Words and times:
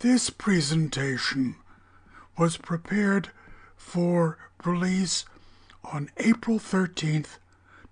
This 0.00 0.30
presentation 0.30 1.56
was 2.38 2.56
prepared 2.56 3.30
for 3.76 4.38
release 4.64 5.24
on 5.84 6.10
April 6.16 6.58
13th, 6.58 7.36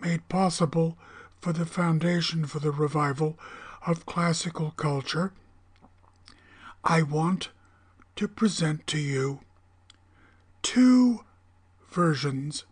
made 0.00 0.28
possible 0.28 0.96
for 1.40 1.52
the 1.52 1.66
Foundation 1.66 2.46
for 2.46 2.58
the 2.58 2.70
Revival 2.70 3.38
of 3.86 4.06
Classical 4.06 4.72
Culture, 4.72 5.32
I 6.84 7.02
want 7.02 7.50
to 8.16 8.28
present 8.28 8.86
to 8.88 8.98
you 8.98 9.40
two 10.66 11.20
versions 11.92 12.64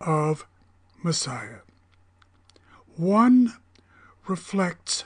of 0.00 0.46
Messiah. 1.02 1.62
One 2.94 3.54
reflects 4.28 5.02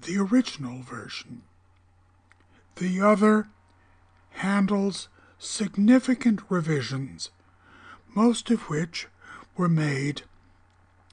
the 0.00 0.18
original 0.18 0.82
version. 0.82 1.42
The 2.74 3.00
other 3.00 3.46
Handel's 4.30 5.08
significant 5.38 6.40
revisions, 6.48 7.30
most 8.12 8.50
of 8.50 8.62
which 8.62 9.06
were 9.56 9.68
made 9.68 10.22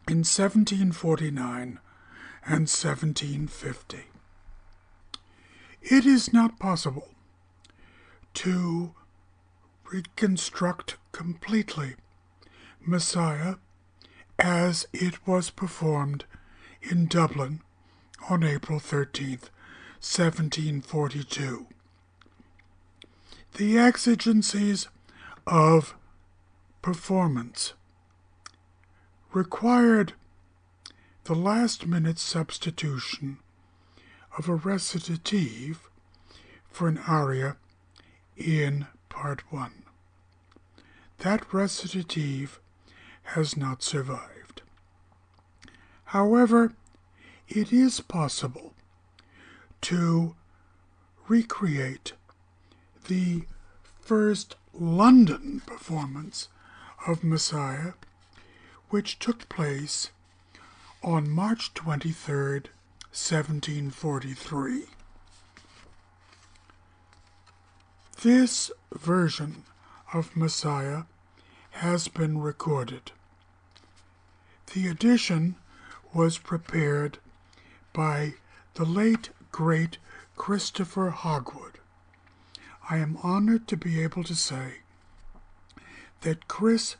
in 0.08 0.26
1749 0.26 1.80
and 2.44 2.68
1750. 2.68 3.98
It 5.84 6.08
is 6.08 6.34
not 6.34 6.58
possible 6.58 7.10
to 8.34 8.96
reconstruct 9.92 10.98
completely 11.12 11.96
Messiah 12.80 13.56
as 14.38 14.88
it 14.94 15.28
was 15.28 15.50
performed 15.50 16.26
in 16.82 17.08
Dublin 17.08 17.62
on 18.30 18.44
April 18.44 18.80
13th, 18.80 19.50
1742. 20.00 21.68
The 23.58 23.78
exigencies 23.78 24.88
of 25.48 25.96
performance 26.82 27.74
required 29.34 30.14
the 31.26 31.36
last 31.36 31.86
minute 31.86 32.20
substitution 32.20 33.40
of 34.38 34.48
a 34.48 34.56
recitative 34.56 35.90
for 36.70 36.88
an 36.88 37.00
aria 37.00 37.58
in 38.38 38.88
Part 39.10 39.52
1. 39.52 39.84
That 41.20 41.54
recitative 41.54 42.60
has 43.24 43.58
not 43.58 43.84
survived. 43.84 44.62
However, 46.06 46.74
it 47.48 47.74
is 47.74 48.00
possible 48.00 48.74
to 49.82 50.36
recreate 51.28 52.14
the 53.08 53.44
first 54.02 54.56
London 54.74 55.62
performance 55.66 56.48
of 57.08 57.24
Messiah, 57.24 57.94
which 58.90 59.20
took 59.20 59.50
place 59.50 60.12
on 61.04 61.30
March 61.30 61.74
23, 61.74 62.62
1743. 63.12 64.86
This 68.22 68.70
version 68.94 69.64
of 70.14 70.36
Messiah 70.36 71.04
has 71.72 72.10
been 72.10 72.40
recorded. 72.40 73.14
The 74.74 74.90
edition 74.90 75.56
was 76.14 76.38
prepared 76.38 77.20
by 77.94 78.34
the 78.74 78.84
late 78.84 79.30
great 79.54 80.00
Christopher 80.36 81.12
Hogwood. 81.12 81.80
I 82.90 82.98
am 82.98 83.18
honored 83.24 83.70
to 83.70 83.78
be 83.78 84.04
able 84.04 84.26
to 84.26 84.36
say 84.36 84.80
that 86.20 86.50
Chris 86.50 86.98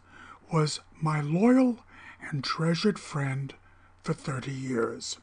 was 0.54 0.80
my 1.02 1.20
loyal 1.20 1.80
and 2.22 2.46
treasured 2.46 2.98
friend 2.98 3.54
for 4.04 4.14
30 4.14 4.54
years. 4.54 5.18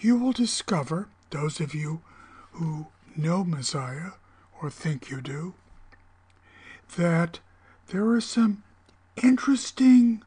You 0.00 0.18
will 0.18 0.32
discover, 0.32 1.08
those 1.30 1.60
of 1.60 1.74
you 1.74 2.02
who 2.52 2.88
know 3.16 3.44
Messiah 3.44 4.12
or 4.60 4.70
think 4.70 5.10
you 5.10 5.20
do, 5.20 5.54
that 6.96 7.40
there 7.88 8.08
are 8.08 8.20
some 8.20 8.62
interesting 9.22 10.22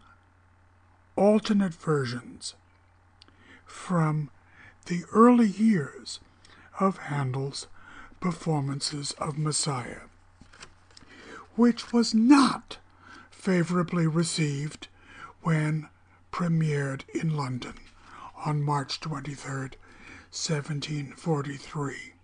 alternate 1.16 1.74
versions 1.74 2.56
from 3.66 4.30
the 4.86 5.03
early 5.14 5.48
years 5.48 6.20
of 6.80 6.98
Handel's 6.98 7.68
performances 8.20 9.12
of 9.14 9.38
Messiah, 9.38 10.02
which 11.56 11.92
was 11.92 12.14
not 12.14 12.78
favorably 13.30 14.08
received 14.08 14.88
when 15.42 15.90
premiered 16.31 17.04
in 17.14 17.36
London 17.36 17.74
on 18.46 18.62
March 18.62 19.00
23, 19.00 19.69
1743. 20.31 22.16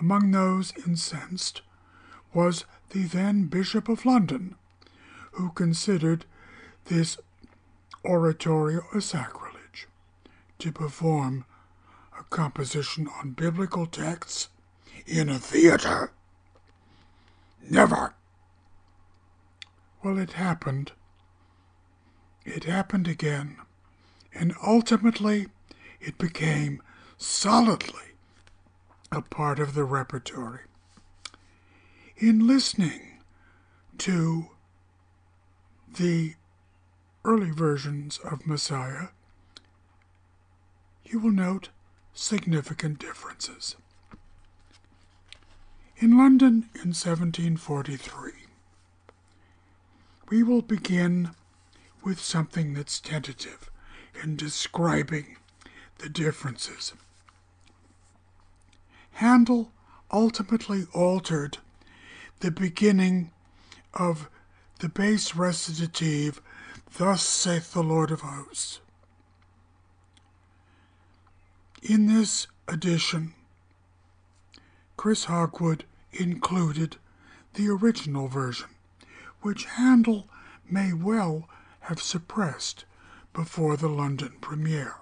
Among 0.00 0.30
those 0.30 0.72
incensed 0.86 1.62
was 2.32 2.64
the 2.90 3.04
then 3.04 3.46
Bishop 3.46 3.88
of 3.88 4.04
London, 4.04 4.56
who 5.32 5.50
considered 5.52 6.24
this 6.86 7.18
oratorio 8.04 8.82
a 8.92 9.00
sacrilege 9.00 9.86
to 10.58 10.72
perform 10.72 11.44
a 12.18 12.24
composition 12.24 13.08
on 13.20 13.30
biblical 13.30 13.86
texts 13.86 14.48
in 15.06 15.28
a 15.28 15.38
theater. 15.38 16.12
Never. 17.68 18.14
Well, 20.02 20.18
it 20.18 20.32
happened. 20.32 20.92
It 22.44 22.64
happened 22.64 23.08
again, 23.08 23.56
and 24.34 24.54
ultimately 24.62 25.48
it 26.00 26.18
became 26.18 26.82
solidly 27.16 28.13
a 29.14 29.22
part 29.22 29.58
of 29.58 29.74
the 29.74 29.84
repertory. 29.84 30.60
In 32.16 32.46
listening 32.46 33.18
to 33.98 34.50
the 35.96 36.34
early 37.24 37.50
versions 37.50 38.18
of 38.18 38.46
Messiah, 38.46 39.08
you 41.04 41.18
will 41.18 41.30
note 41.30 41.68
significant 42.12 42.98
differences. 42.98 43.76
In 45.96 46.18
London 46.18 46.68
in 46.74 46.92
1743, 46.92 48.32
we 50.28 50.42
will 50.42 50.62
begin 50.62 51.30
with 52.02 52.20
something 52.20 52.74
that's 52.74 52.98
tentative 53.00 53.70
in 54.22 54.36
describing 54.36 55.36
the 55.98 56.08
differences. 56.08 56.92
Handel 59.14 59.72
ultimately 60.10 60.86
altered 60.92 61.58
the 62.40 62.50
beginning 62.50 63.30
of 63.92 64.28
the 64.80 64.88
bass 64.88 65.36
recitative, 65.36 66.42
Thus 66.98 67.24
saith 67.24 67.72
the 67.72 67.82
Lord 67.82 68.10
of 68.10 68.22
hosts. 68.22 68.80
In 71.82 72.06
this 72.06 72.48
edition, 72.66 73.34
Chris 74.96 75.24
Hogwood 75.24 75.84
included 76.12 76.96
the 77.54 77.68
original 77.68 78.26
version, 78.26 78.68
which 79.42 79.64
Handel 79.64 80.28
may 80.68 80.92
well 80.92 81.48
have 81.80 82.02
suppressed 82.02 82.84
before 83.32 83.76
the 83.76 83.88
London 83.88 84.32
premiere. 84.40 84.96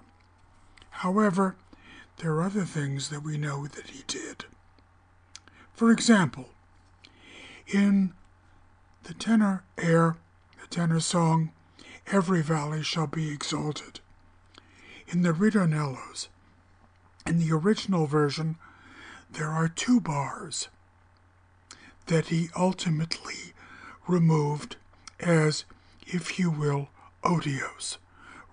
However, 0.89 1.55
there 2.17 2.31
are 2.33 2.43
other 2.43 2.65
things 2.65 3.09
that 3.09 3.23
we 3.23 3.37
know 3.37 3.67
that 3.67 3.87
he 3.87 4.03
did. 4.07 4.45
For 5.73 5.91
example, 5.91 6.49
in 7.67 8.13
the 9.03 9.13
tenor 9.13 9.63
air, 9.77 10.17
the 10.61 10.67
tenor 10.67 10.99
song, 10.99 11.51
Every 12.07 12.41
Valley 12.41 12.83
Shall 12.83 13.07
Be 13.07 13.31
Exalted, 13.31 13.99
in 15.07 15.21
the 15.21 15.33
ritornellos, 15.33 16.27
in 17.25 17.39
the 17.39 17.51
original 17.51 18.05
version, 18.05 18.57
there 19.31 19.49
are 19.49 19.67
two 19.67 19.99
bars 19.99 20.67
that 22.07 22.27
he 22.27 22.49
ultimately 22.55 23.53
removed 24.07 24.75
as, 25.19 25.65
if 26.05 26.37
you 26.37 26.51
will, 26.51 26.89
otiose, 27.23 27.97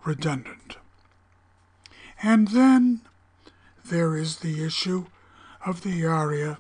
redundant. 0.05 0.77
And 2.23 2.49
then 2.49 3.01
there 3.85 4.17
is 4.17 4.39
the 4.39 4.65
issue 4.65 5.07
of 5.65 5.83
the 5.83 6.05
aria, 6.05 6.59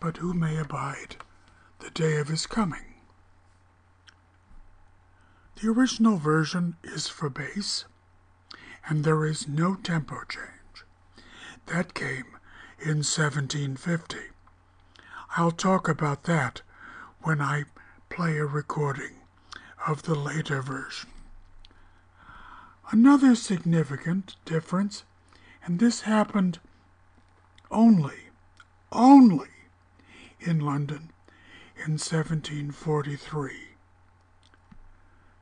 but 0.00 0.18
who 0.18 0.34
may 0.34 0.56
abide 0.56 1.16
the 1.78 1.90
day 1.90 2.16
of 2.16 2.28
his 2.28 2.46
coming? 2.46 2.94
The 5.60 5.68
original 5.68 6.16
version 6.16 6.76
is 6.82 7.06
for 7.08 7.30
bass, 7.30 7.84
and 8.88 9.04
there 9.04 9.24
is 9.24 9.46
no 9.46 9.76
tempo 9.76 10.22
change. 10.28 10.84
That 11.66 11.94
came 11.94 12.36
in 12.80 13.04
1750. 13.04 14.18
I'll 15.36 15.52
talk 15.52 15.88
about 15.88 16.24
that 16.24 16.62
when 17.20 17.40
I 17.40 17.64
play 18.08 18.36
a 18.38 18.44
recording 18.44 19.14
of 19.86 20.02
the 20.02 20.14
later 20.14 20.60
version. 20.60 21.10
Another 22.90 23.34
significant 23.34 24.36
difference, 24.44 25.04
and 25.64 25.78
this 25.78 26.02
happened 26.02 26.58
only, 27.70 28.30
only 28.90 29.48
in 30.40 30.60
London 30.60 31.10
in 31.76 31.92
1743. 31.92 33.52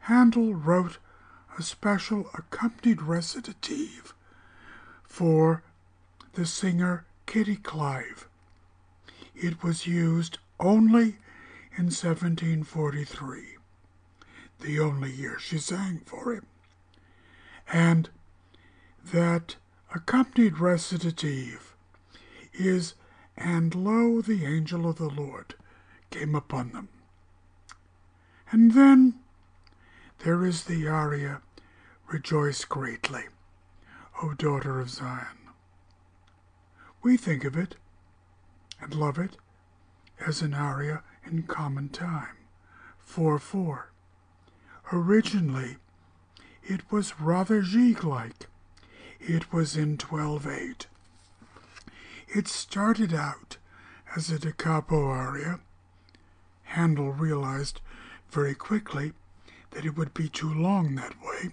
Handel 0.01 0.55
wrote 0.55 0.99
a 1.59 1.63
special 1.63 2.29
accompanied 2.35 3.03
recitative 3.03 4.15
for 5.05 5.63
the 6.35 6.47
singer 6.47 7.05
Kitty 7.27 7.57
Clive. 7.57 8.29
It 9.35 9.63
was 9.63 9.87
used 9.87 10.39
only 10.59 11.19
in 11.77 11.87
1743, 11.87 13.57
the 14.61 14.81
only 14.81 15.11
year 15.11 15.39
she 15.39 15.59
sang 15.59 16.03
for 16.05 16.33
him. 16.33 16.47
And 17.73 18.11
that 19.13 19.57
accompanied 19.95 20.59
recitative 20.59 21.75
is 22.53 22.95
And 23.37 23.75
lo, 23.75 24.21
the 24.21 24.45
angel 24.45 24.89
of 24.89 24.97
the 24.97 25.09
Lord 25.09 25.55
came 26.11 26.35
upon 26.35 26.73
them. 26.73 26.89
And 28.51 28.73
then 28.73 29.15
there 30.19 30.45
is 30.45 30.65
the 30.65 30.87
aria, 30.87 31.41
Rejoice 32.09 32.65
greatly, 32.65 33.25
O 34.23 34.35
daughter 34.35 34.81
of 34.81 34.91
Zion. 34.91 35.39
We 37.03 37.17
think 37.17 37.45
of 37.45 37.57
it 37.57 37.77
and 38.81 38.95
love 38.95 39.17
it 39.19 39.37
as 40.27 40.43
an 40.43 40.53
aria 40.53 41.03
in 41.25 41.45
common 41.45 41.89
time, 41.89 42.37
4 42.99 43.39
4. 43.39 43.93
Originally, 44.93 45.77
it 46.63 46.91
was 46.93 47.21
rather 47.21 47.63
Gigue 47.63 48.05
like. 48.05 48.50
It 49.21 49.53
was 49.53 49.77
in 49.77 49.99
12 49.99 50.47
8. 50.47 50.87
It 52.29 52.49
started 52.49 53.13
out 53.13 53.59
as 54.17 54.31
a 54.31 54.39
da 54.39 54.53
capo 54.53 55.09
aria. 55.09 55.61
Handel 56.65 57.13
realized 57.13 57.81
very 58.31 58.55
quickly 58.55 59.13
that 59.73 59.85
it 59.85 59.97
would 59.97 60.15
be 60.15 60.29
too 60.29 60.53
long 60.53 60.95
that 60.95 61.21
way, 61.23 61.51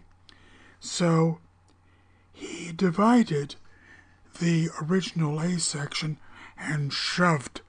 so 0.80 1.40
he 2.34 2.72
divided 2.72 3.56
the 4.40 4.70
original 4.82 5.40
A 5.40 5.60
section 5.60 6.18
and 6.58 6.94
shoved 6.94 7.62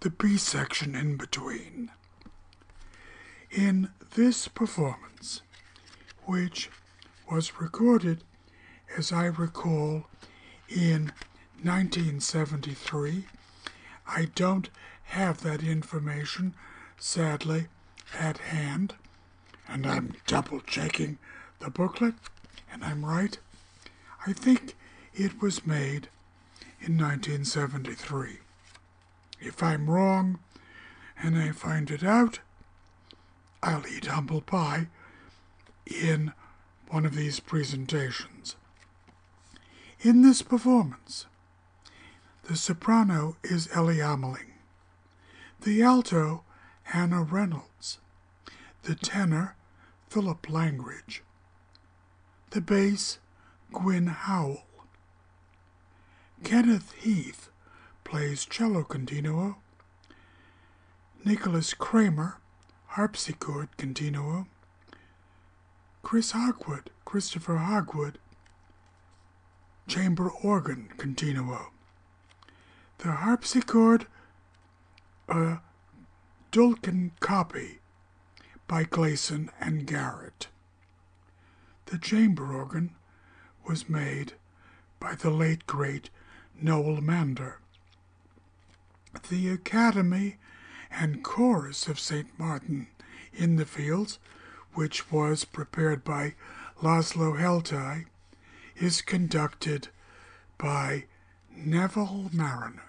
the 0.00 0.10
B 0.10 0.36
section 0.36 0.94
in 0.94 1.16
between. 1.16 1.90
In 3.50 3.90
this 4.14 4.48
performance, 4.48 5.42
which 6.24 6.70
was 7.30 7.60
recorded, 7.60 8.24
as 8.96 9.12
I 9.12 9.26
recall, 9.26 10.06
in 10.68 11.12
1973, 11.62 13.26
I 14.08 14.28
don't 14.34 14.70
have 15.04 15.42
that 15.42 15.62
information, 15.62 16.54
sadly, 16.98 17.66
at 18.18 18.38
hand, 18.38 18.94
and 19.68 19.86
I'm 19.86 20.14
double 20.26 20.60
checking 20.60 21.18
the 21.58 21.70
booklet, 21.70 22.14
and 22.72 22.82
I'm 22.82 23.04
right. 23.04 23.38
I 24.26 24.32
think 24.32 24.74
it 25.14 25.42
was 25.42 25.66
made 25.66 26.08
in 26.80 26.96
1973. 26.96 28.38
If 29.40 29.62
I'm 29.62 29.90
wrong 29.90 30.38
and 31.22 31.36
I 31.36 31.50
find 31.52 31.90
it 31.90 32.02
out, 32.02 32.38
I'll 33.62 33.86
eat 33.86 34.06
humble 34.06 34.40
pie 34.40 34.86
in 35.86 36.32
one 36.88 37.04
of 37.04 37.14
these 37.14 37.40
presentations. 37.40 38.35
In 40.06 40.22
this 40.22 40.40
performance, 40.40 41.26
the 42.44 42.54
soprano 42.54 43.38
is 43.42 43.68
Elly 43.74 43.96
Ameling, 43.96 44.52
the 45.62 45.82
alto, 45.82 46.44
Anna 46.94 47.24
Reynolds, 47.24 47.98
the 48.84 48.94
tenor, 48.94 49.56
Philip 50.08 50.48
Langridge, 50.48 51.24
the 52.50 52.60
bass, 52.60 53.18
Gwynne 53.72 54.06
Howell, 54.06 54.62
Kenneth 56.44 56.92
Heath 56.92 57.50
plays 58.04 58.44
cello 58.44 58.84
continuo. 58.84 59.56
Nicholas 61.24 61.74
Kraemer, 61.74 62.34
harpsichord 62.90 63.76
continuo. 63.76 64.46
Chris 66.04 66.30
Hogwood, 66.30 66.90
Christopher 67.04 67.56
Hogwood, 67.56 68.20
chamber 69.86 70.28
organ 70.28 70.88
continuo. 70.96 71.70
The 72.98 73.12
harpsichord, 73.12 74.06
a 75.28 75.58
Dulcken 76.50 77.12
copy 77.20 77.78
by 78.66 78.84
Gleason 78.84 79.50
and 79.60 79.86
Garrett. 79.86 80.48
The 81.86 81.98
chamber 81.98 82.52
organ 82.54 82.94
was 83.66 83.88
made 83.88 84.32
by 84.98 85.14
the 85.14 85.30
late 85.30 85.66
great 85.66 86.10
Noel 86.60 87.00
Mander. 87.00 87.60
The 89.28 89.50
Academy 89.50 90.38
and 90.90 91.22
Chorus 91.22 91.86
of 91.86 92.00
St. 92.00 92.38
Martin 92.38 92.88
in 93.32 93.56
the 93.56 93.66
Fields, 93.66 94.18
which 94.74 95.12
was 95.12 95.44
prepared 95.44 96.04
by 96.04 96.34
Laszlo 96.82 97.38
Heltay, 97.38 98.06
is 98.78 99.00
conducted 99.00 99.88
by 100.58 101.04
Neville 101.54 102.30
Marriner. 102.32 102.82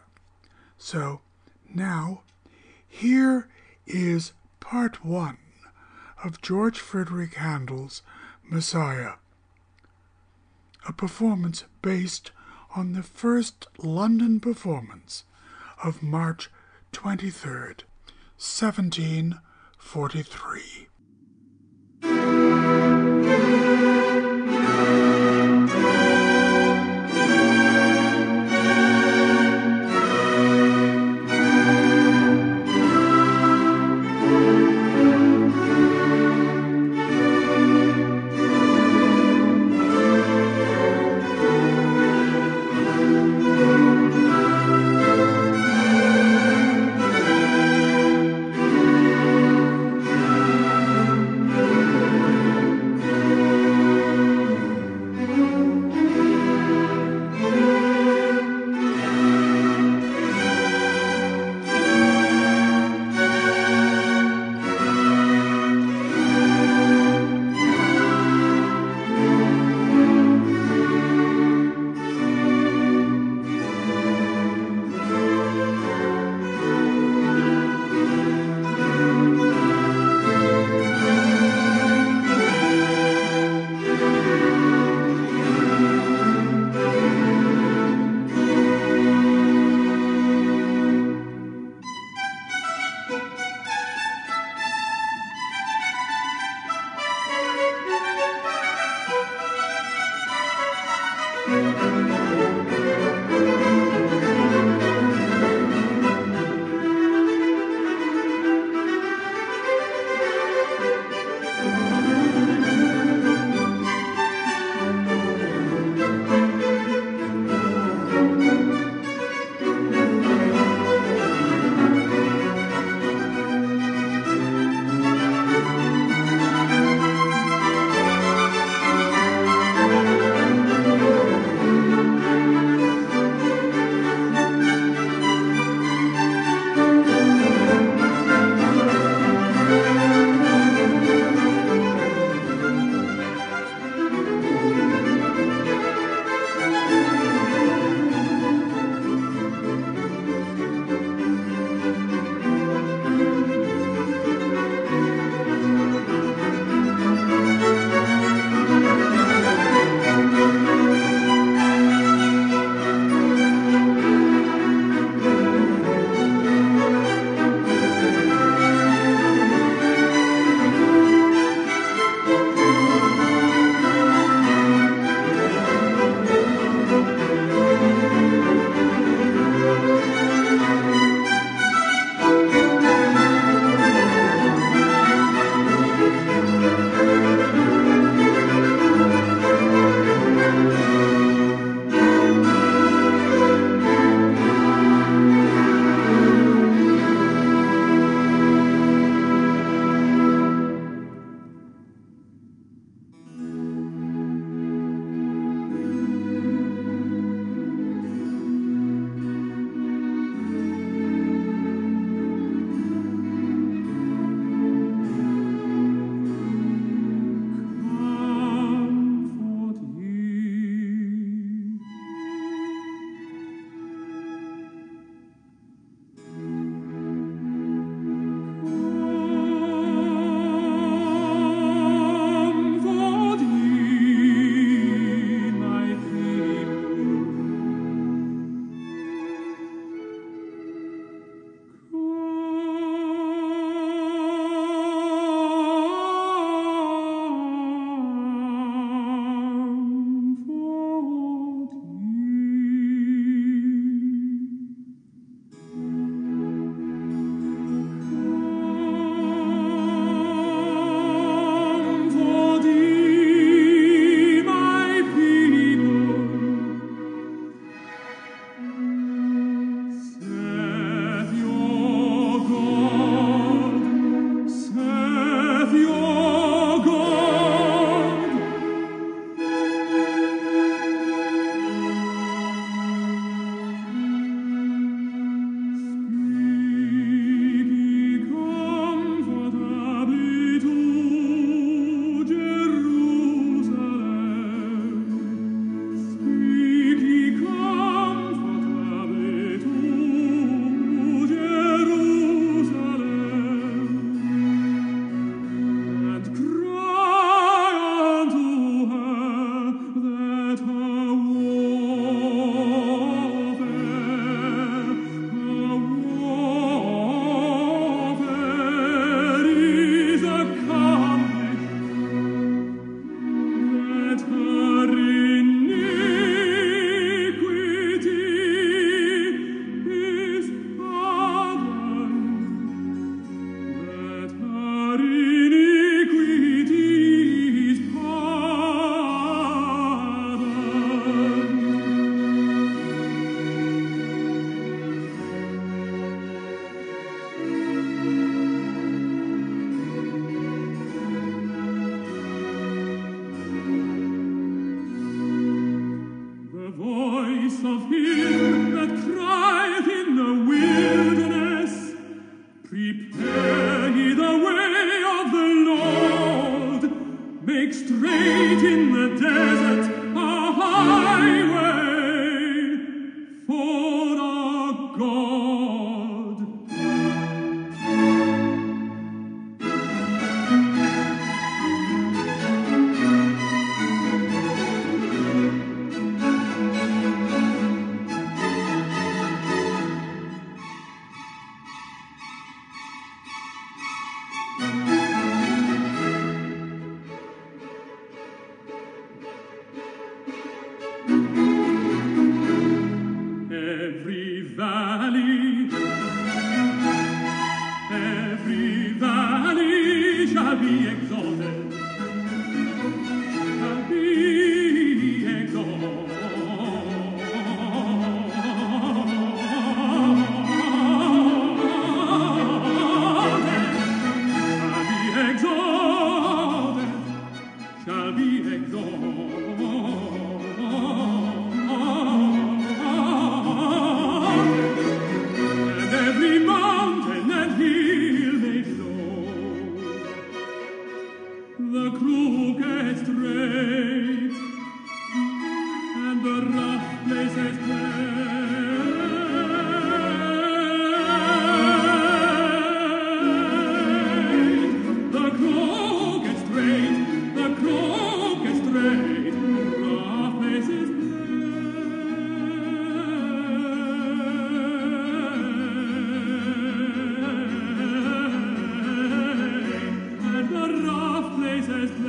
So 0.78 1.22
now, 1.74 2.22
here 2.88 3.48
is 3.86 4.34
part 4.60 5.04
one 5.04 5.38
of 6.24 6.42
George 6.42 6.80
Frederick 6.80 7.34
Handel's 7.36 8.02
Messiah, 8.44 9.14
a 10.88 10.94
performance 10.94 11.66
based 11.82 12.32
on 12.76 12.94
the 12.94 13.04
first 13.04 13.68
London 13.78 14.40
performance 14.40 15.24
of 15.84 16.02
March 16.04 16.50
23rd, 16.94 17.84
1743. 18.38 20.88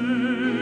you. 0.09 0.58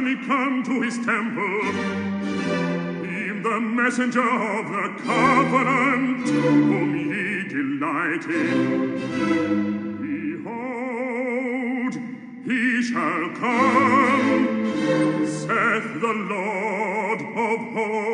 suddenly 0.00 0.26
come 0.26 0.62
to 0.62 0.80
his 0.80 0.96
temple. 1.04 1.60
in 3.04 3.42
the 3.42 3.60
messenger 3.60 4.22
of 4.22 4.68
the 4.68 4.88
covenant, 5.02 6.28
whom 6.28 6.96
ye 6.96 7.48
delight 7.48 8.24
in. 8.24 8.96
Behold, 10.40 11.94
he 12.46 12.82
shall 12.82 13.28
come, 13.34 14.46
saith 15.26 16.00
the 16.00 16.14
Lord 16.30 17.20
of 17.20 17.58
hosts. 17.74 18.09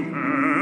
with 0.00 0.14
her. 0.14 0.57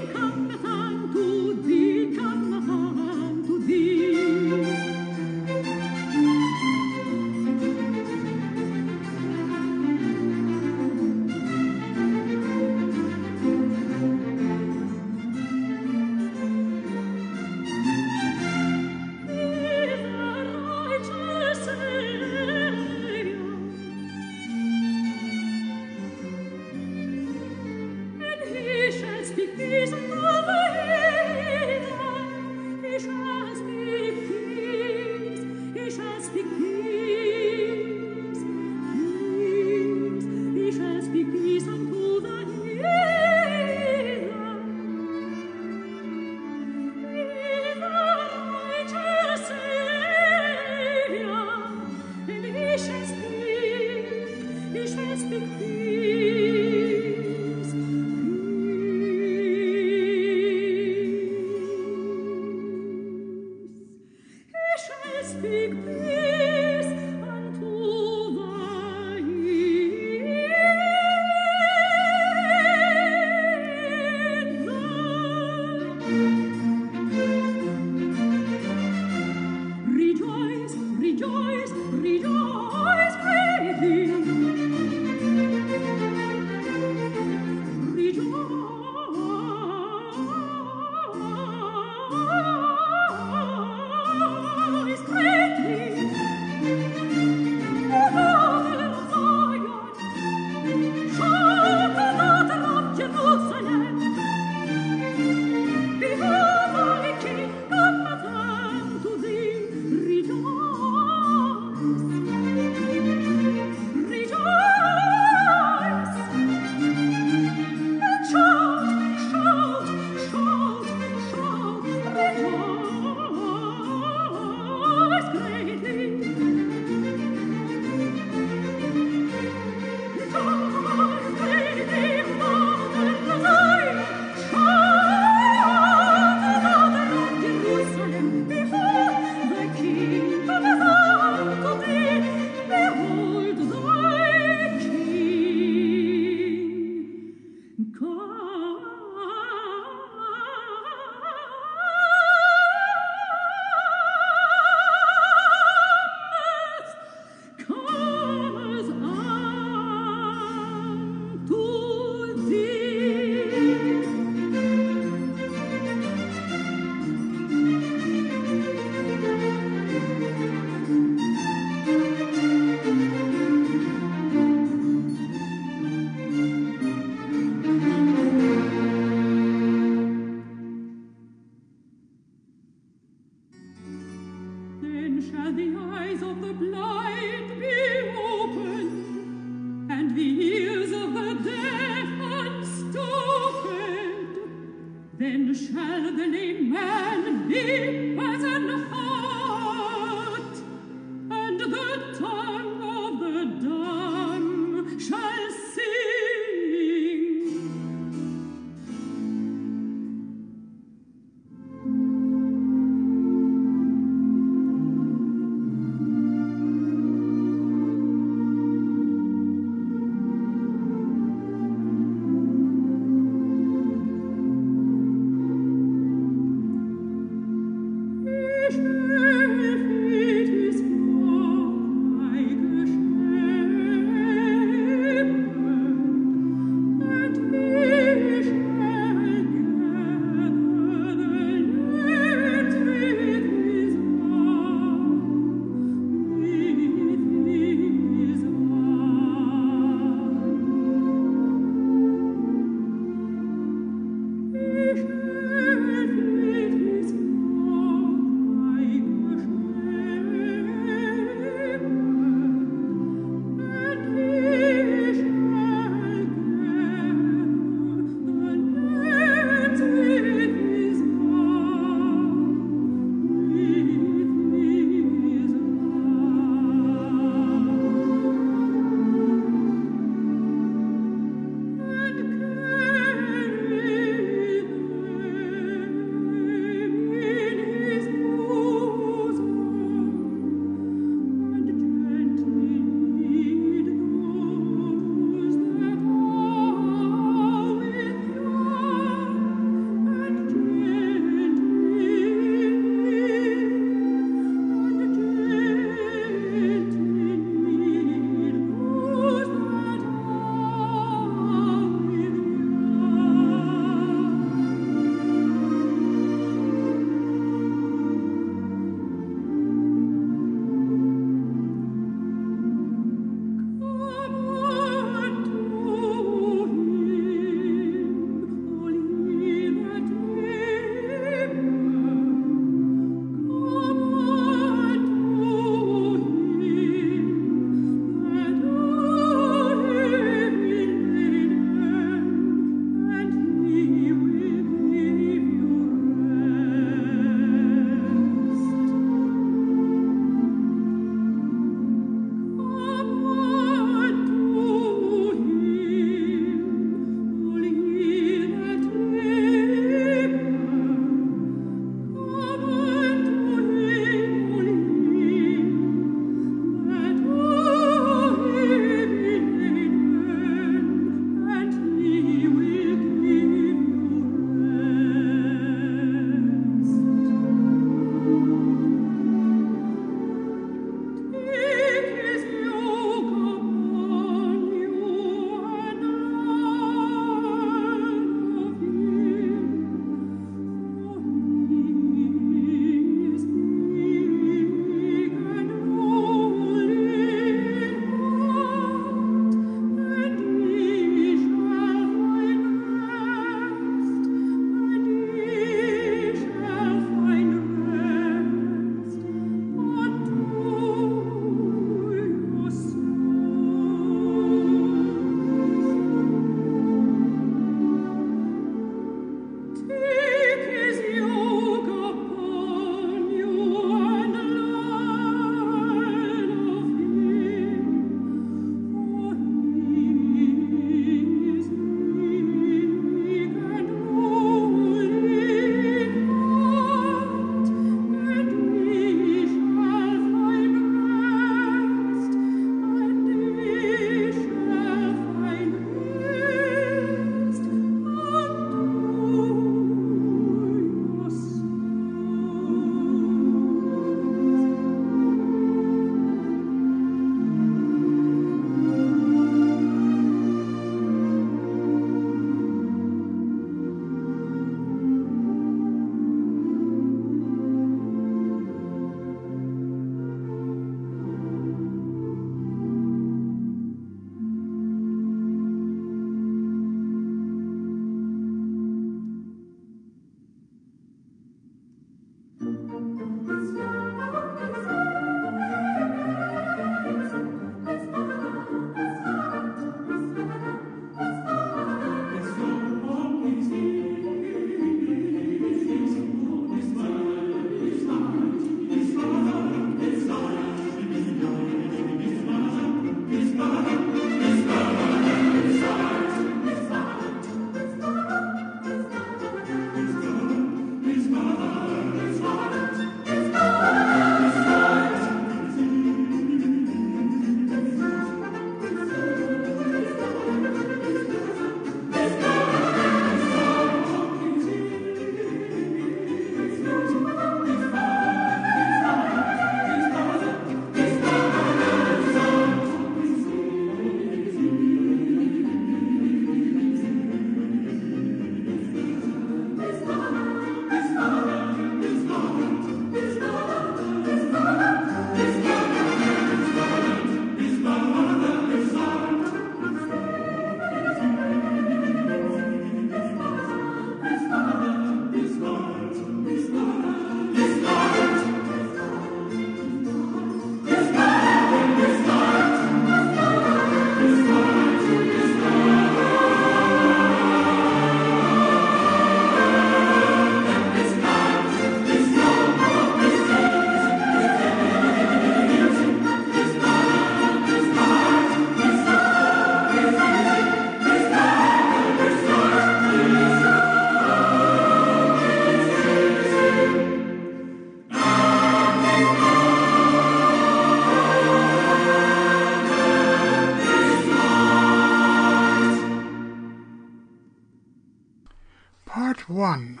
Part 599.40 599.56
1 599.56 600.00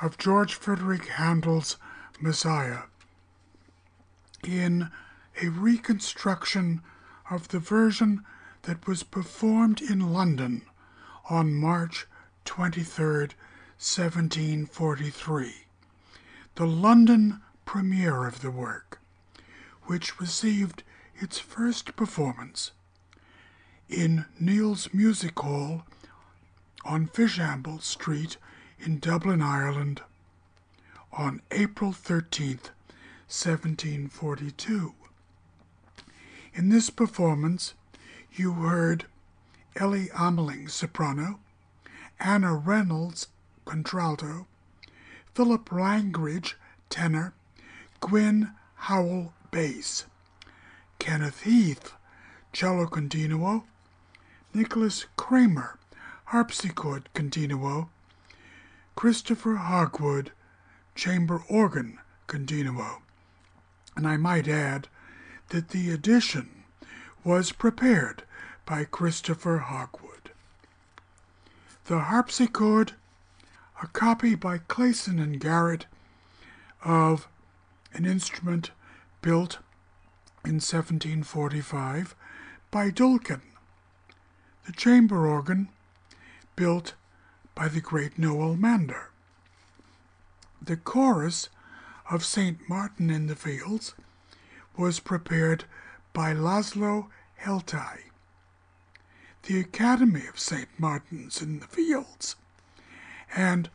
of 0.00 0.16
George 0.16 0.54
Frederick 0.54 1.04
Handel's 1.08 1.76
Messiah 2.18 2.84
in 4.42 4.90
a 5.42 5.48
reconstruction 5.48 6.80
of 7.30 7.48
the 7.48 7.58
version 7.58 8.24
that 8.62 8.86
was 8.86 9.02
performed 9.02 9.82
in 9.82 10.14
London 10.14 10.62
on 11.28 11.52
March 11.52 12.06
23, 12.46 13.28
1743, 13.76 15.54
the 16.54 16.66
London 16.66 17.42
premiere 17.66 18.26
of 18.26 18.40
the 18.40 18.50
work, 18.50 18.98
which 19.82 20.18
received 20.18 20.82
its 21.16 21.38
first 21.38 21.96
performance 21.96 22.70
in 23.90 24.24
Neal's 24.40 24.88
Music 24.94 25.38
Hall 25.38 25.84
on 26.82 27.08
Fishamble 27.08 27.82
Street 27.82 28.38
in 28.84 28.98
Dublin, 28.98 29.40
Ireland, 29.40 30.02
on 31.10 31.40
April 31.50 31.90
13th, 31.92 32.68
1742. 33.28 34.94
In 36.52 36.68
this 36.68 36.90
performance, 36.90 37.72
you 38.32 38.52
heard 38.52 39.06
Elly 39.74 40.08
Ameling, 40.14 40.68
soprano, 40.68 41.40
Anna 42.20 42.54
Reynolds, 42.54 43.28
contralto, 43.64 44.46
Philip 45.34 45.72
Langridge, 45.72 46.56
tenor, 46.90 47.32
Gwynne 48.00 48.52
Howell, 48.74 49.32
bass, 49.50 50.04
Kenneth 50.98 51.40
Heath, 51.44 51.94
cello 52.52 52.86
continuo, 52.86 53.64
Nicholas 54.52 55.06
Kraemer, 55.16 55.78
harpsichord 56.26 57.08
continuo, 57.14 57.88
Christopher 58.96 59.56
Hogwood, 59.56 60.32
chamber 60.94 61.42
organ 61.48 61.98
continuo. 62.26 63.02
And 63.96 64.06
I 64.06 64.16
might 64.16 64.48
add 64.48 64.88
that 65.48 65.70
the 65.70 65.90
addition 65.90 66.64
was 67.22 67.52
prepared 67.52 68.22
by 68.66 68.84
Christopher 68.84 69.58
Hogwood. 69.58 70.30
The 71.86 72.00
harpsichord, 72.00 72.92
a 73.82 73.86
copy 73.88 74.34
by 74.34 74.58
Clayson 74.58 75.22
and 75.22 75.40
Garrett 75.40 75.86
of 76.82 77.28
an 77.92 78.04
instrument 78.04 78.70
built 79.20 79.58
in 80.44 80.54
1745 80.54 82.14
by 82.70 82.90
Dulcken. 82.90 83.42
The 84.66 84.72
chamber 84.72 85.26
organ, 85.26 85.68
built 86.56 86.94
by 87.54 87.68
the 87.68 87.80
great 87.80 88.18
Noel 88.18 88.56
Mander. 88.56 89.10
The 90.60 90.76
chorus 90.76 91.48
of 92.10 92.24
St. 92.24 92.68
Martin 92.68 93.10
in 93.10 93.26
the 93.26 93.36
Fields 93.36 93.94
was 94.76 95.00
prepared 95.00 95.64
by 96.12 96.32
Laszlo 96.32 97.08
Heltay. 97.40 98.10
The 99.44 99.60
Academy 99.60 100.26
of 100.26 100.38
St. 100.38 100.68
Martin's 100.78 101.42
in 101.42 101.60
the 101.60 101.66
Fields 101.66 102.36
and 103.34 103.68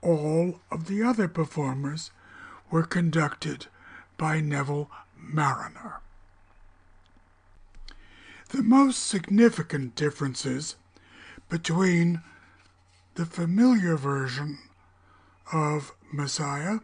all 0.00 0.60
of 0.70 0.86
the 0.86 1.02
other 1.02 1.28
performers 1.28 2.10
were 2.70 2.84
conducted 2.84 3.66
by 4.16 4.40
Neville 4.40 4.90
Marriner. 5.16 6.00
The 8.50 8.62
most 8.62 9.06
significant 9.06 9.94
differences 9.94 10.76
between 11.48 12.22
the 13.14 13.26
familiar 13.26 13.96
version 13.96 14.58
of 15.52 15.92
Messiah 16.10 16.78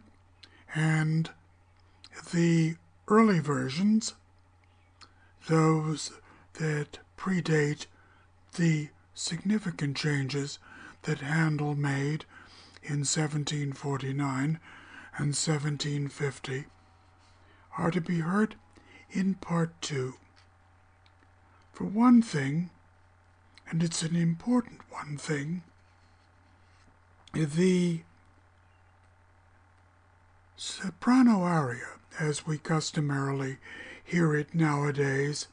and 0.75 1.31
the 2.31 2.75
early 3.07 3.39
versions, 3.39 4.13
those 5.47 6.11
that 6.53 6.99
predate 7.17 7.87
the 8.55 8.89
significant 9.13 9.97
changes 9.97 10.59
that 11.03 11.19
Handel 11.19 11.75
made 11.75 12.25
in 12.83 12.99
1749 12.99 14.59
and 15.17 15.27
1750, 15.35 16.65
are 17.77 17.91
to 17.91 18.01
be 18.01 18.19
heard 18.19 18.55
in 19.09 19.33
Part 19.33 19.81
2. 19.81 20.13
For 21.73 21.85
one 21.85 22.21
thing, 22.21 22.69
and 23.69 23.81
it's 23.81 24.03
an 24.03 24.15
important 24.15 24.81
one 24.91 25.17
thing, 25.17 25.63
the 27.33 28.01
soprano 30.57 31.43
aria, 31.43 31.99
as 32.19 32.45
we 32.45 32.57
customarily 32.57 33.57
hear 34.03 34.35
it 34.35 34.55
nowadays, 34.55 35.47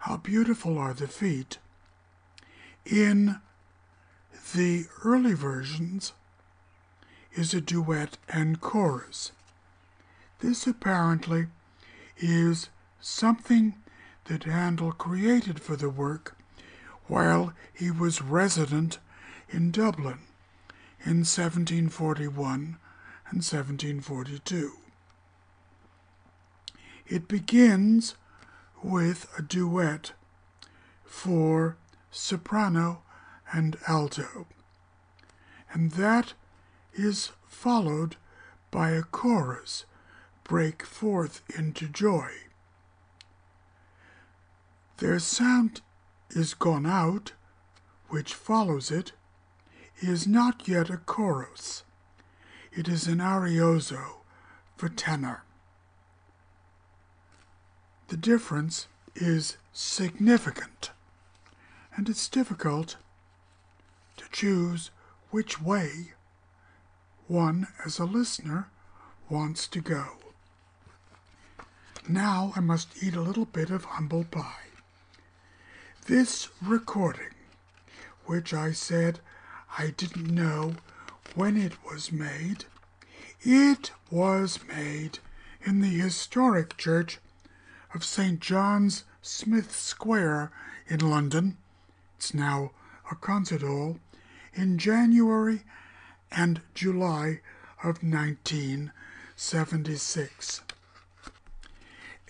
How 0.00 0.18
Beautiful 0.18 0.78
Are 0.78 0.92
the 0.92 1.08
Feet, 1.08 1.58
in 2.84 3.40
the 4.54 4.86
early 5.04 5.34
versions 5.34 6.12
is 7.32 7.54
a 7.54 7.60
duet 7.60 8.18
and 8.28 8.60
chorus. 8.60 9.32
This 10.40 10.66
apparently 10.66 11.46
is 12.18 12.68
something 13.00 13.74
that 14.24 14.44
Handel 14.44 14.92
created 14.92 15.60
for 15.60 15.76
the 15.76 15.90
work 15.90 16.36
while 17.06 17.54
he 17.72 17.90
was 17.90 18.20
resident 18.20 18.98
in 19.48 19.70
Dublin 19.70 20.27
in 21.08 21.24
1741 21.24 22.76
and 23.30 23.38
1742. 23.38 24.72
It 27.06 27.26
begins 27.26 28.14
with 28.82 29.26
a 29.38 29.40
duet 29.40 30.12
for 31.06 31.78
soprano 32.10 33.00
and 33.50 33.78
alto, 33.88 34.46
and 35.72 35.92
that 35.92 36.34
is 36.92 37.30
followed 37.46 38.16
by 38.70 38.90
a 38.90 39.02
chorus, 39.02 39.86
Break 40.44 40.84
Forth 40.84 41.40
into 41.56 41.88
Joy. 41.88 42.32
Their 44.98 45.18
sound 45.18 45.80
is 46.28 46.52
gone 46.52 46.84
out, 46.84 47.32
which 48.08 48.34
follows 48.34 48.90
it, 48.90 49.12
is 50.00 50.26
not 50.26 50.68
yet 50.68 50.90
a 50.90 50.96
chorus. 50.96 51.84
It 52.72 52.88
is 52.88 53.06
an 53.06 53.18
arioso 53.18 54.20
for 54.76 54.88
tenor. 54.88 55.42
The 58.08 58.16
difference 58.16 58.86
is 59.14 59.56
significant, 59.72 60.90
and 61.96 62.08
it's 62.08 62.28
difficult 62.28 62.96
to 64.16 64.24
choose 64.30 64.90
which 65.30 65.60
way 65.60 66.12
one, 67.26 67.66
as 67.84 67.98
a 67.98 68.04
listener, 68.06 68.68
wants 69.28 69.68
to 69.68 69.80
go. 69.80 70.16
Now 72.08 72.52
I 72.56 72.60
must 72.60 73.02
eat 73.02 73.14
a 73.14 73.20
little 73.20 73.44
bit 73.44 73.68
of 73.70 73.84
humble 73.84 74.24
pie. 74.24 74.70
This 76.06 76.48
recording, 76.62 77.34
which 78.24 78.54
I 78.54 78.72
said 78.72 79.20
I 79.76 79.92
didn't 79.96 80.34
know 80.34 80.76
when 81.34 81.56
it 81.56 81.72
was 81.84 82.12
made, 82.12 82.66
it 83.42 83.90
was 84.10 84.60
made 84.66 85.18
in 85.62 85.80
the 85.80 85.88
historic 85.88 86.76
church 86.76 87.18
of 87.94 88.04
St. 88.04 88.40
John's 88.40 89.04
Smith 89.22 89.74
Square 89.74 90.52
in 90.86 91.00
London. 91.00 91.56
It's 92.16 92.32
now 92.32 92.70
a 93.10 93.14
concert 93.14 93.62
hall 93.62 93.98
in 94.54 94.78
January 94.78 95.62
and 96.30 96.60
July 96.74 97.40
of 97.82 98.02
1976. 98.02 100.60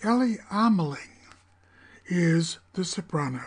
Elly 0.01 0.37
Ameling 0.51 1.17
is 2.05 2.59
the 2.73 2.85
soprano. 2.85 3.43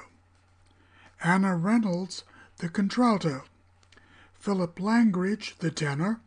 Anna 1.23 1.57
Reynolds, 1.57 2.25
the 2.59 2.69
contralto, 2.69 3.45
Philip 4.43 4.81
Langridge, 4.81 5.55
the 5.61 5.71
tenor, 5.71 6.19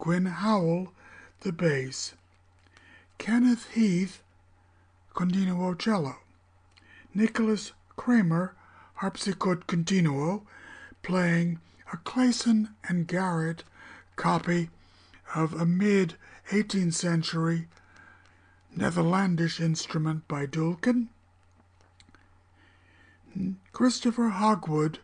Gwynne 0.00 0.26
Howell, 0.26 0.92
the 1.42 1.52
bass, 1.52 2.14
Kenneth 3.18 3.70
Heath, 3.70 4.20
continuo 5.14 5.78
cello, 5.78 6.16
Nicholas 7.14 7.70
Kraemer, 7.96 8.50
harpsichord 8.94 9.68
continuo, 9.68 10.42
playing 11.04 11.60
a 11.92 11.98
Clayson 11.98 12.70
and 12.88 13.06
Garrett 13.06 13.62
copy 14.16 14.68
of 15.36 15.54
a 15.54 15.64
mid 15.64 16.16
18th 16.50 16.94
century 16.94 17.68
Netherlandish 18.74 19.60
instrument 19.60 20.26
by 20.26 20.46
Dulcken, 20.46 21.10
Christopher 23.72 24.30
Hogwood, 24.30 24.98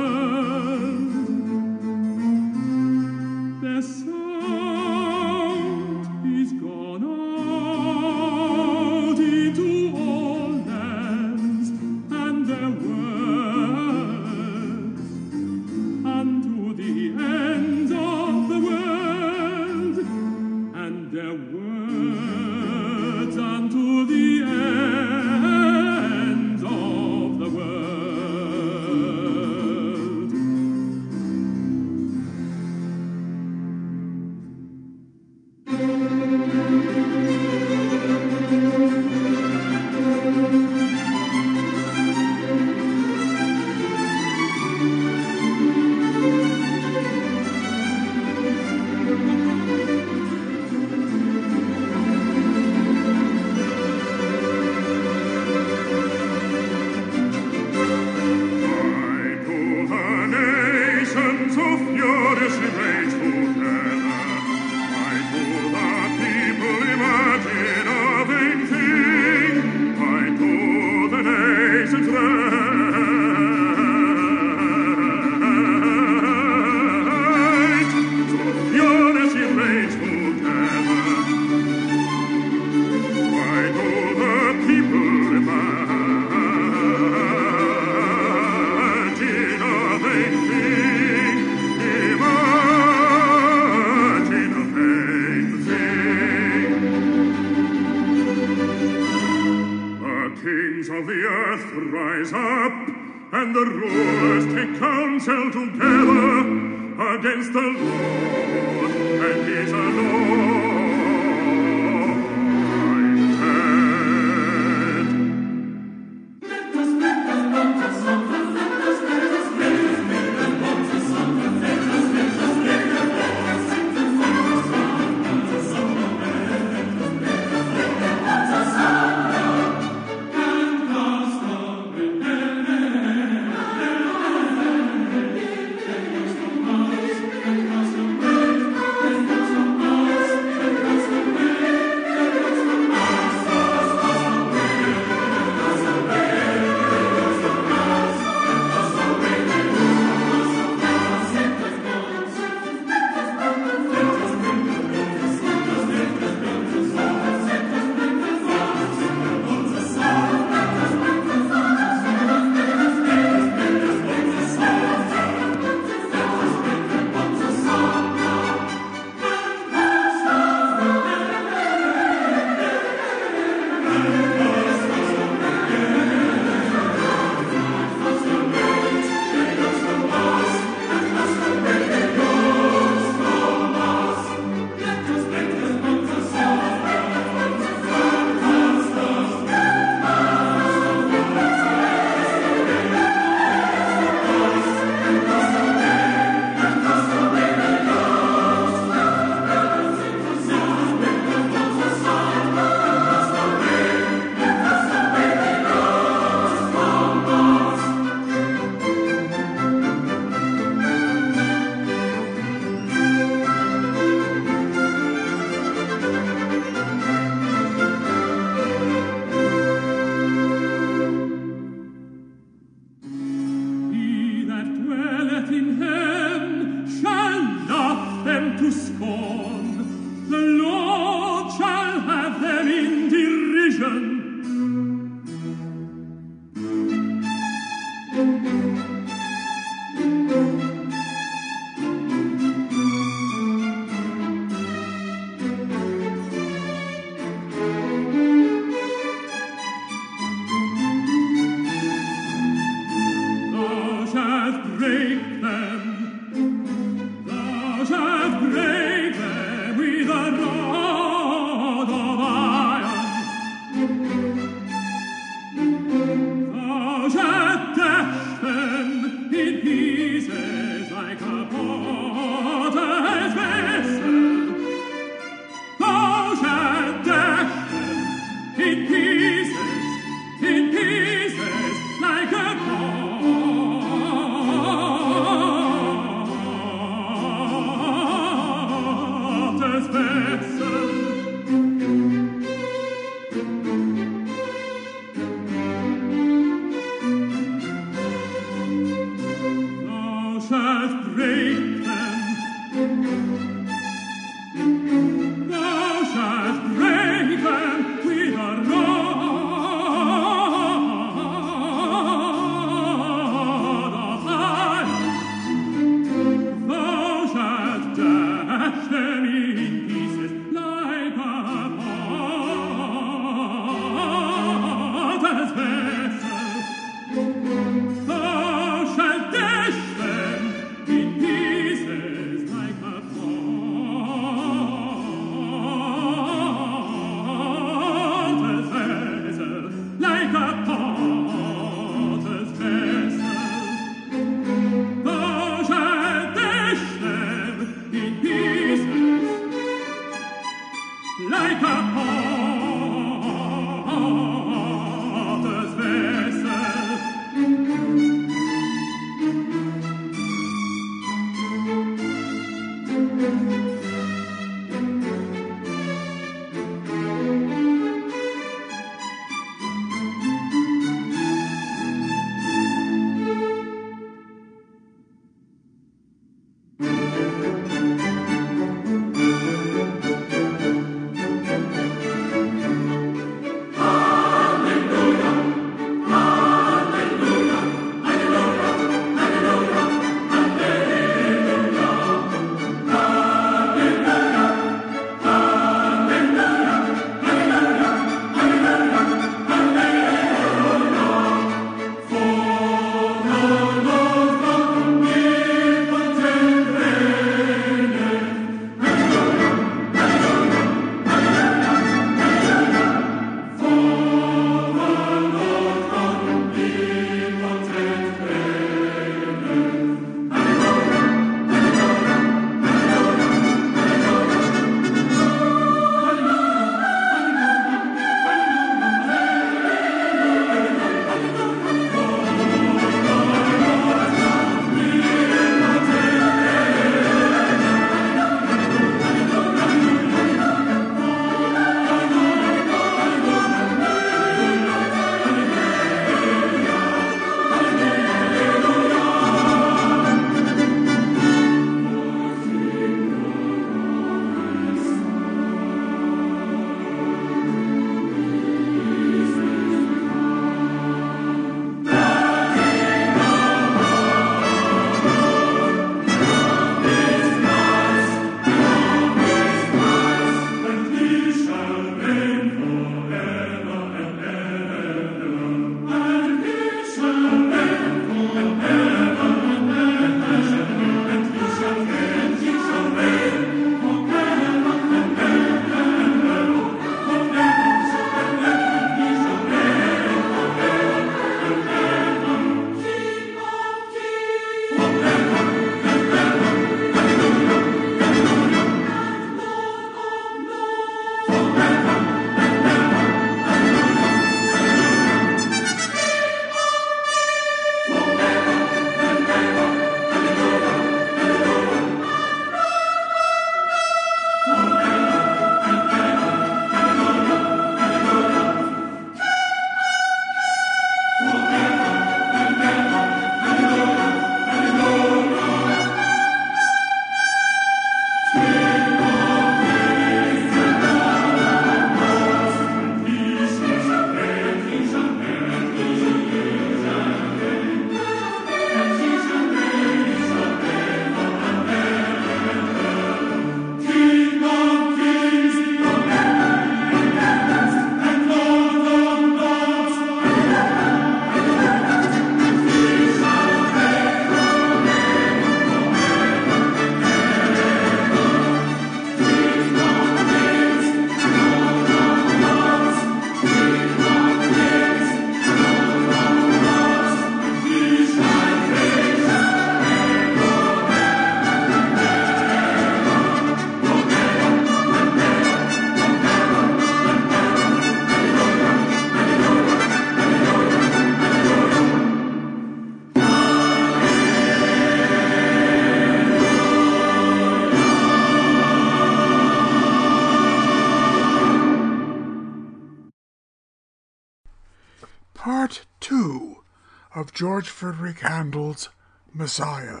George 597.40 597.70
Frederick 597.70 598.20
Handel's 598.20 598.90
Messiah, 599.32 600.00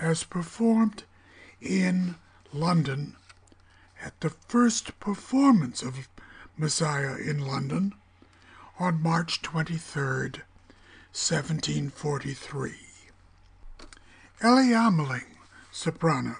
as 0.00 0.24
performed 0.24 1.04
in 1.60 2.14
London 2.50 3.14
at 4.02 4.18
the 4.22 4.30
first 4.30 4.98
performance 5.00 5.82
of 5.82 6.08
Messiah 6.56 7.16
in 7.16 7.46
London 7.46 7.92
on 8.78 9.02
March 9.02 9.42
23rd, 9.42 10.40
1743. 11.12 12.72
Elly 14.40 14.72
Ameling, 14.72 15.36
soprano, 15.70 16.36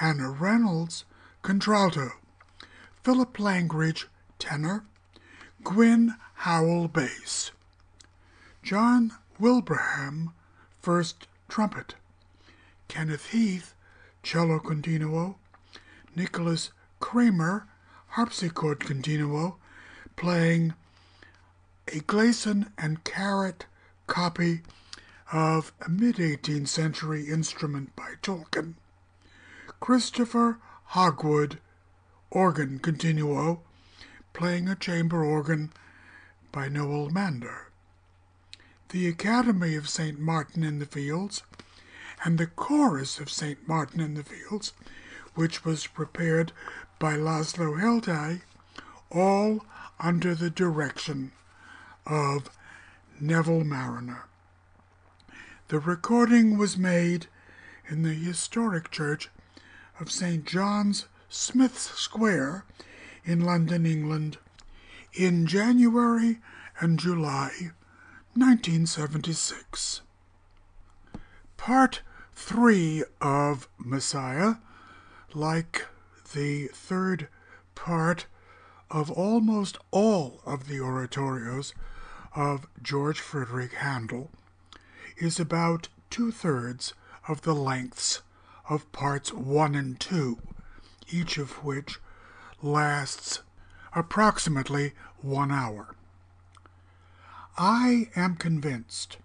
Anna 0.00 0.30
Reynolds, 0.30 1.04
contralto, 1.42 2.12
Philip 3.02 3.36
Langridge, 3.40 4.06
tenor, 4.38 4.84
Gwynne 5.64 6.14
Howell, 6.34 6.86
bass. 6.86 7.50
John 8.70 9.14
Wilbraham, 9.40 10.32
first 10.78 11.26
trumpet, 11.48 11.96
Kenneth 12.86 13.30
Heath, 13.30 13.74
cello 14.22 14.60
continuo, 14.60 15.38
Nicholas 16.14 16.70
Kraemer, 17.00 17.64
harpsichord 18.10 18.78
continuo, 18.78 19.56
playing 20.14 20.74
a 21.88 21.98
Clayson 21.98 22.70
and 22.78 23.02
Garrett 23.02 23.66
copy 24.06 24.60
of 25.32 25.72
a 25.84 25.88
mid 25.88 26.18
18th 26.18 26.68
century 26.68 27.24
instrument 27.24 27.96
by 27.96 28.12
Dulcken. 28.22 28.76
Christopher 29.80 30.60
Hogwood, 30.94 31.58
organ 32.30 32.78
continuo, 32.78 33.62
playing 34.32 34.68
a 34.68 34.76
chamber 34.76 35.24
organ 35.24 35.72
by 36.52 36.68
Noel 36.68 37.10
Mander 37.10 37.69
the 38.90 39.06
Academy 39.06 39.76
of 39.76 39.88
St. 39.88 40.18
Martin 40.18 40.64
in 40.64 40.80
the 40.80 40.86
Fields, 40.86 41.44
and 42.24 42.38
the 42.38 42.46
chorus 42.46 43.20
of 43.20 43.30
St. 43.30 43.68
Martin 43.68 44.00
in 44.00 44.14
the 44.14 44.24
Fields, 44.24 44.72
which 45.34 45.64
was 45.64 45.86
prepared 45.86 46.50
by 46.98 47.14
Laszlo 47.14 47.80
Heltay, 47.80 48.42
all 49.10 49.64
under 50.00 50.34
the 50.34 50.50
direction 50.50 51.30
of 52.04 52.50
Neville 53.20 53.64
Marriner. 53.64 54.24
The 55.68 55.78
recording 55.78 56.58
was 56.58 56.76
made 56.76 57.28
in 57.88 58.02
the 58.02 58.14
historic 58.14 58.90
church 58.90 59.28
of 60.00 60.10
St. 60.10 60.44
John's, 60.44 61.06
Smith's 61.28 61.96
Square, 61.96 62.64
in 63.24 63.40
London, 63.40 63.86
England, 63.86 64.38
in 65.14 65.46
January 65.46 66.38
and 66.80 66.98
July 66.98 67.70
1976. 68.34 70.02
Part 71.56 72.02
3 72.32 73.02
of 73.20 73.68
Messiah, 73.76 74.54
like 75.34 75.86
the 76.32 76.68
third 76.68 77.26
part 77.74 78.26
of 78.88 79.10
almost 79.10 79.78
all 79.90 80.42
of 80.46 80.68
the 80.68 80.78
oratorios 80.78 81.72
of 82.36 82.68
George 82.80 83.18
Frederick 83.18 83.72
Handel, 83.72 84.30
is 85.16 85.40
about 85.40 85.88
two 86.08 86.30
thirds 86.30 86.94
of 87.26 87.42
the 87.42 87.54
lengths 87.54 88.22
of 88.68 88.90
parts 88.92 89.32
1 89.32 89.74
and 89.74 89.98
2, 89.98 90.38
each 91.10 91.36
of 91.36 91.64
which 91.64 91.98
lasts 92.62 93.40
approximately 93.92 94.92
one 95.20 95.50
hour. 95.50 95.96
I 97.58 98.08
am 98.16 98.36
convinced 98.36 99.18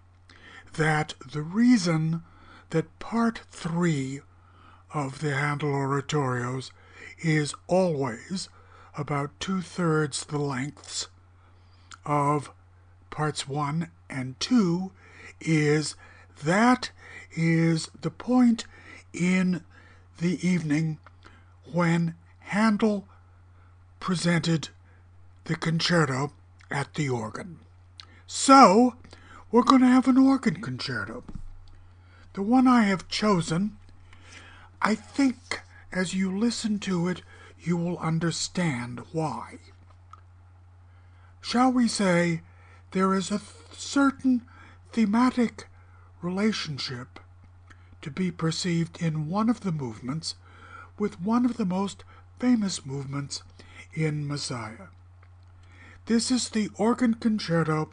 that 0.74 1.14
the 1.24 1.42
reason 1.42 2.22
that 2.70 2.98
part 2.98 3.42
3 3.50 4.20
of 4.92 5.20
the 5.20 5.34
Handel 5.34 5.70
oratorios 5.70 6.70
is 7.18 7.54
always 7.66 8.48
about 8.96 9.38
two 9.40 9.60
thirds 9.60 10.24
the 10.24 10.38
lengths 10.38 11.08
of 12.04 12.50
parts 13.10 13.48
1 13.48 13.90
and 14.08 14.38
2 14.40 14.92
is 15.40 15.96
that 16.44 16.90
is 17.32 17.90
the 18.00 18.10
point 18.10 18.64
in 19.12 19.64
the 20.18 20.46
evening 20.46 20.98
when 21.72 22.14
Handel 22.40 23.06
presented 24.00 24.68
the 25.44 25.56
concerto 25.56 26.32
at 26.70 26.94
the 26.94 27.08
organ. 27.08 27.60
So, 28.26 28.96
we're 29.52 29.62
going 29.62 29.82
to 29.82 29.86
have 29.86 30.08
an 30.08 30.18
organ 30.18 30.60
concerto. 30.60 31.22
The 32.34 32.42
one 32.42 32.66
I 32.66 32.82
have 32.82 33.08
chosen, 33.08 33.76
I 34.82 34.94
think 34.94 35.60
as 35.92 36.14
you 36.14 36.36
listen 36.36 36.78
to 36.80 37.08
it, 37.08 37.22
you 37.58 37.76
will 37.76 37.98
understand 37.98 39.02
why. 39.12 39.58
Shall 41.40 41.72
we 41.72 41.86
say 41.88 42.42
there 42.90 43.14
is 43.14 43.30
a 43.30 43.38
th- 43.38 43.50
certain 43.72 44.42
thematic 44.92 45.68
relationship 46.20 47.20
to 48.02 48.10
be 48.10 48.30
perceived 48.30 49.00
in 49.00 49.28
one 49.28 49.48
of 49.48 49.60
the 49.60 49.72
movements 49.72 50.34
with 50.98 51.20
one 51.20 51.44
of 51.44 51.56
the 51.56 51.64
most 51.64 52.04
famous 52.38 52.84
movements 52.84 53.42
in 53.94 54.26
Messiah. 54.26 54.88
This 56.06 56.30
is 56.30 56.48
the 56.48 56.70
organ 56.76 57.14
concerto 57.14 57.90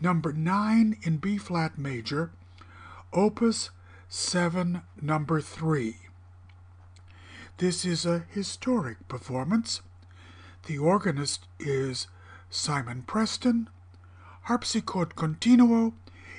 number 0.00 0.32
9 0.32 0.96
in 1.02 1.16
B 1.18 1.38
flat 1.38 1.78
major, 1.78 2.30
opus 3.12 3.70
7 4.08 4.82
number 5.00 5.40
3. 5.40 5.96
This 7.58 7.84
is 7.84 8.06
a 8.06 8.24
historic 8.30 9.08
performance. 9.08 9.82
The 10.66 10.78
organist 10.78 11.46
is 11.58 12.06
Simon 12.50 13.02
Preston. 13.02 13.68
Harpsichord 14.42 15.16
continuo 15.16 15.94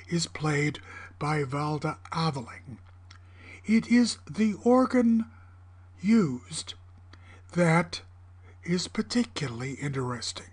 is 0.08 0.26
played 0.26 0.80
by 1.18 1.44
Valda 1.44 1.98
Aveling. 2.12 2.78
It 3.66 3.88
is 3.88 4.18
the 4.28 4.54
organ 4.64 5.26
used 6.00 6.74
that 7.52 8.00
is 8.64 8.88
particularly 8.88 9.72
interesting. 9.74 10.50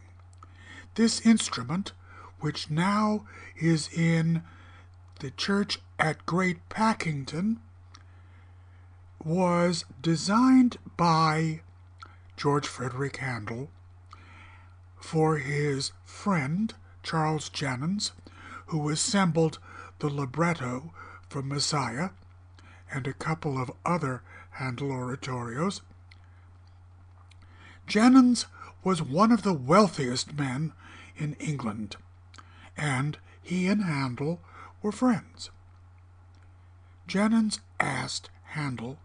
This 0.96 1.26
instrument, 1.26 1.94
which 2.40 2.70
now 2.70 3.26
is 3.60 3.90
in 3.92 4.44
the 5.20 5.32
church 5.32 5.80
at 5.98 6.26
Great 6.26 6.70
Packington, 6.70 7.60
was 9.24 9.86
designed 10.02 10.78
by 10.96 11.62
George 12.36 12.68
Frederick 12.68 13.18
Handel 13.18 13.70
for 15.00 15.38
his 15.38 15.92
friend 16.06 16.74
Charles 17.04 17.50
Jennens, 17.50 18.12
who 18.68 18.90
assembled 18.90 19.60
the 20.00 20.10
libretto 20.10 20.94
for 21.30 21.42
Messiah 21.42 22.10
and 22.92 23.08
a 23.08 23.14
couple 23.14 23.58
of 23.62 23.72
other 23.86 24.22
Handel 24.52 24.92
oratorios. 24.92 25.82
Jennens 27.88 28.46
was 28.84 29.02
one 29.02 29.32
of 29.32 29.44
the 29.44 29.54
wealthiest 29.54 30.34
men 30.34 30.74
in 31.16 31.34
England, 31.36 31.96
and 32.78 33.18
he 33.42 33.68
and 33.68 33.84
Handel 33.84 34.40
were 34.82 34.92
friends. 34.92 35.50
Jennens 37.08 37.60
asked 37.80 38.30
Handel 38.50 39.00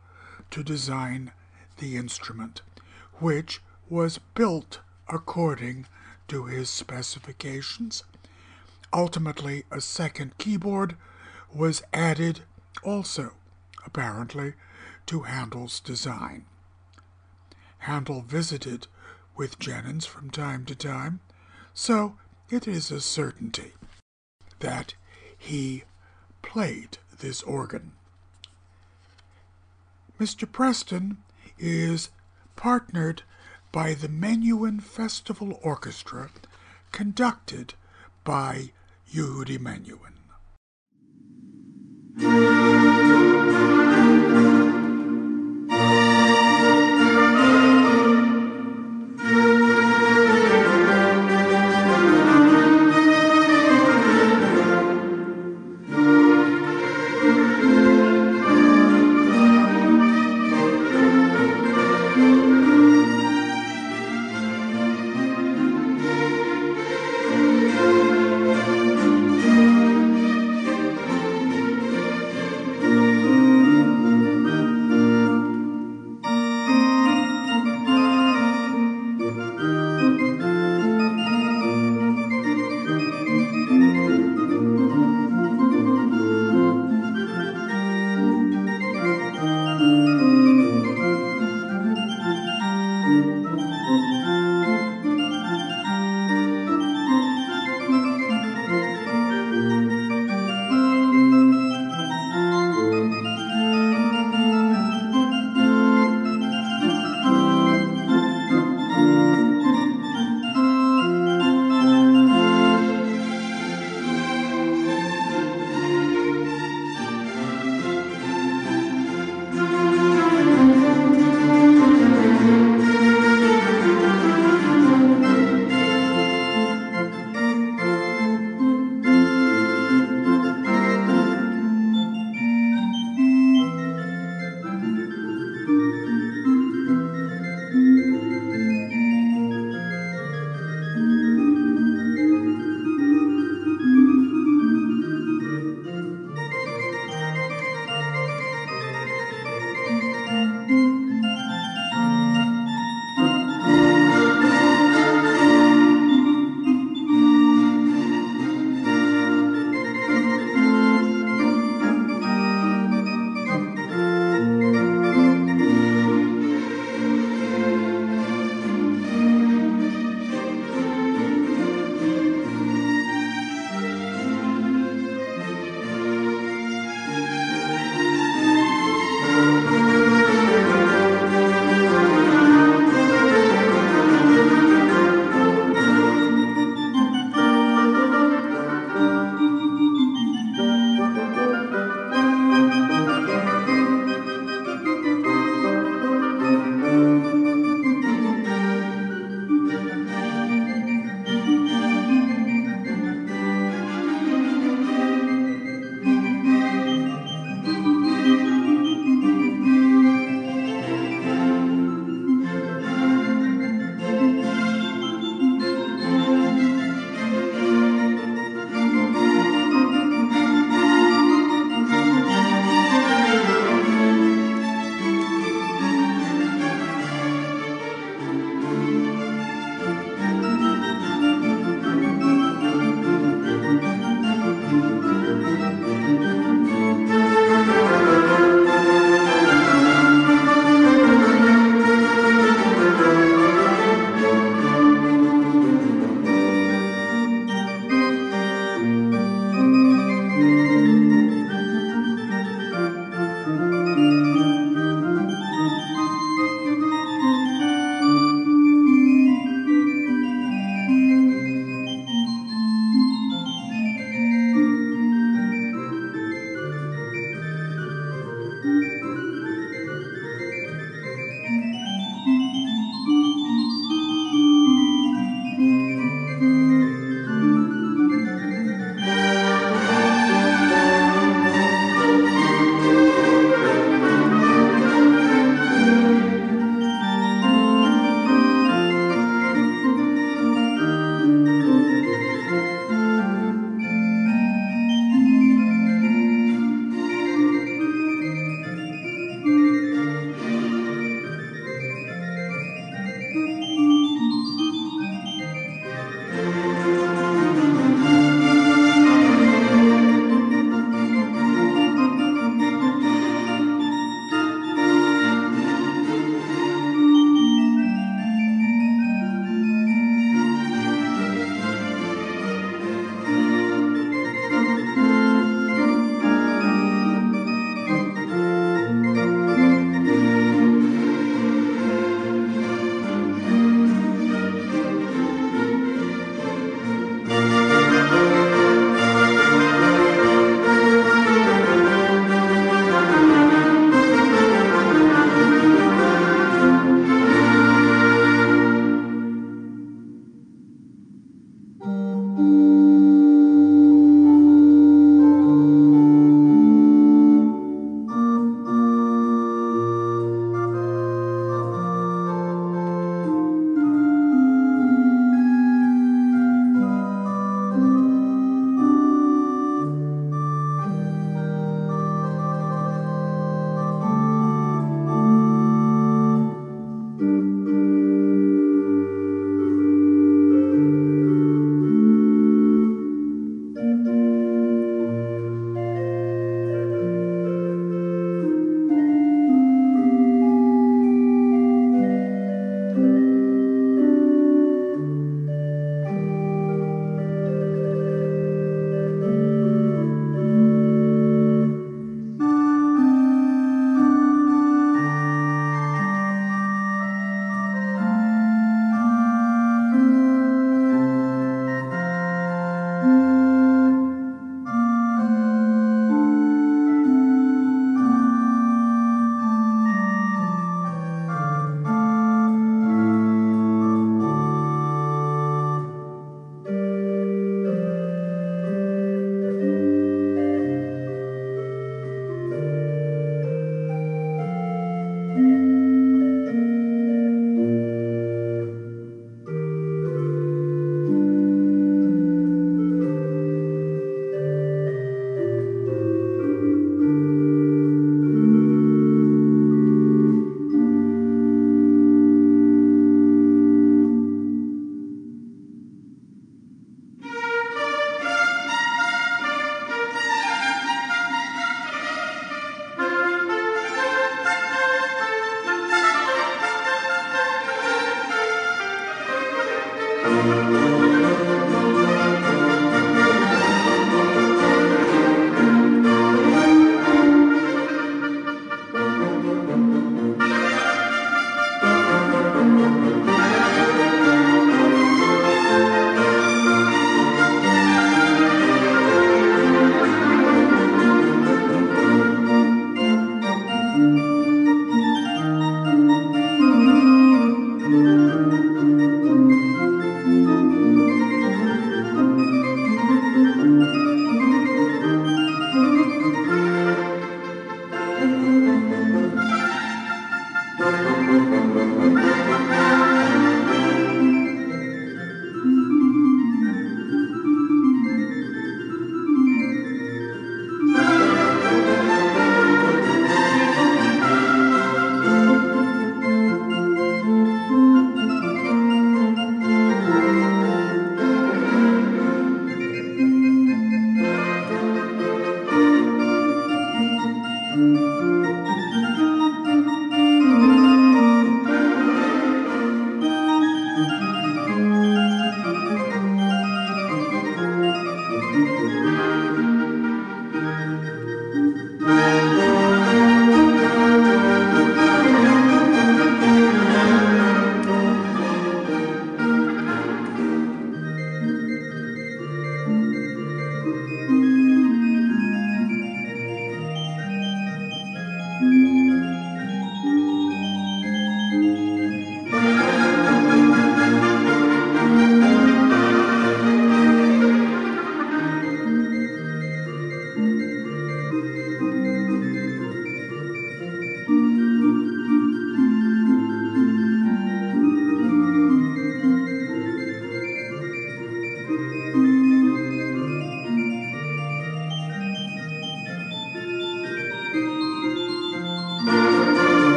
to 0.51 0.63
design 0.63 1.33
the 1.79 1.97
instrument, 1.97 2.63
which 3.21 3.61
was 3.89 4.19
built 4.35 4.81
according 5.09 5.87
to 6.29 6.47
his 6.47 6.69
specifications. 6.69 8.05
Ultimately, 8.93 9.65
a 9.71 9.81
second 9.81 10.37
keyboard 10.39 10.97
was 11.53 11.83
added 11.93 12.43
also, 12.83 13.33
apparently, 13.85 14.55
to 15.07 15.23
Handel's 15.23 15.81
design. 15.81 16.45
Handel 17.79 18.23
visited 18.23 18.87
with 19.37 19.59
Jennens 19.59 20.07
from 20.07 20.31
time 20.31 20.65
to 20.67 20.75
time, 20.75 21.21
so 21.75 22.17
it 22.53 22.69
is 22.69 22.91
a 22.91 23.01
certainty 23.01 23.73
that 24.61 24.93
he 25.39 25.85
played 26.43 26.99
this 27.19 27.43
organ. 27.45 27.93
Mr. 30.21 30.51
Preston 30.51 31.17
is 31.59 32.11
partnered 32.55 33.23
by 33.73 33.95
the 33.95 34.09
Menuhin 34.09 34.83
Festival 34.83 35.59
Orchestra, 35.63 36.29
conducted 36.93 37.73
by 38.23 38.73
Yehudi 39.11 39.59
Menuhin. 39.59 40.13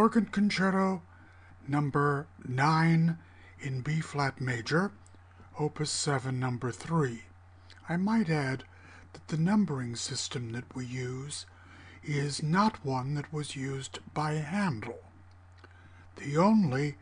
Organ 0.00 0.24
Concerto 0.24 1.02
number 1.68 2.26
9 2.48 3.18
in 3.60 3.80
B 3.82 4.00
flat 4.00 4.40
major, 4.40 4.92
opus 5.58 5.90
7 5.90 6.40
number 6.40 6.72
3. 6.72 7.24
I 7.86 7.98
might 7.98 8.30
add 8.30 8.64
that 9.12 9.28
the 9.28 9.36
numbering 9.36 9.96
system 9.96 10.52
that 10.52 10.74
we 10.74 10.86
use 10.86 11.44
is 12.02 12.42
not 12.42 12.82
one 12.82 13.12
that 13.12 13.30
was 13.30 13.56
used 13.56 13.98
by 14.14 14.36
Handel. 14.36 15.00
The 16.16 16.38
only 16.38 16.96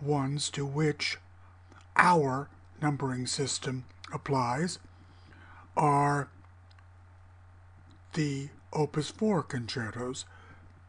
ones 0.00 0.48
to 0.50 0.64
which 0.64 1.18
our 1.96 2.48
numbering 2.80 3.26
system 3.26 3.84
applies 4.12 4.78
are 5.76 6.28
the 8.14 8.50
Opus 8.72 9.10
4 9.10 9.42
concertos, 9.42 10.24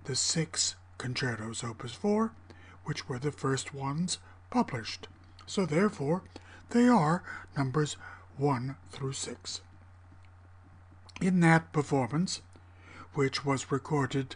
the 0.03 0.15
six 0.15 0.75
concertos 0.97 1.63
Opus 1.63 1.93
4, 1.93 2.31
which 2.85 3.07
were 3.07 3.19
the 3.19 3.31
first 3.31 3.73
ones 3.73 4.19
published. 4.49 5.07
So 5.45 5.65
therefore, 5.65 6.23
they 6.69 6.87
are 6.87 7.23
numbers 7.57 7.97
1 8.37 8.75
through 8.91 9.13
6. 9.13 9.61
In 11.21 11.39
that 11.41 11.71
performance, 11.71 12.41
which 13.13 13.45
was 13.45 13.71
recorded 13.71 14.35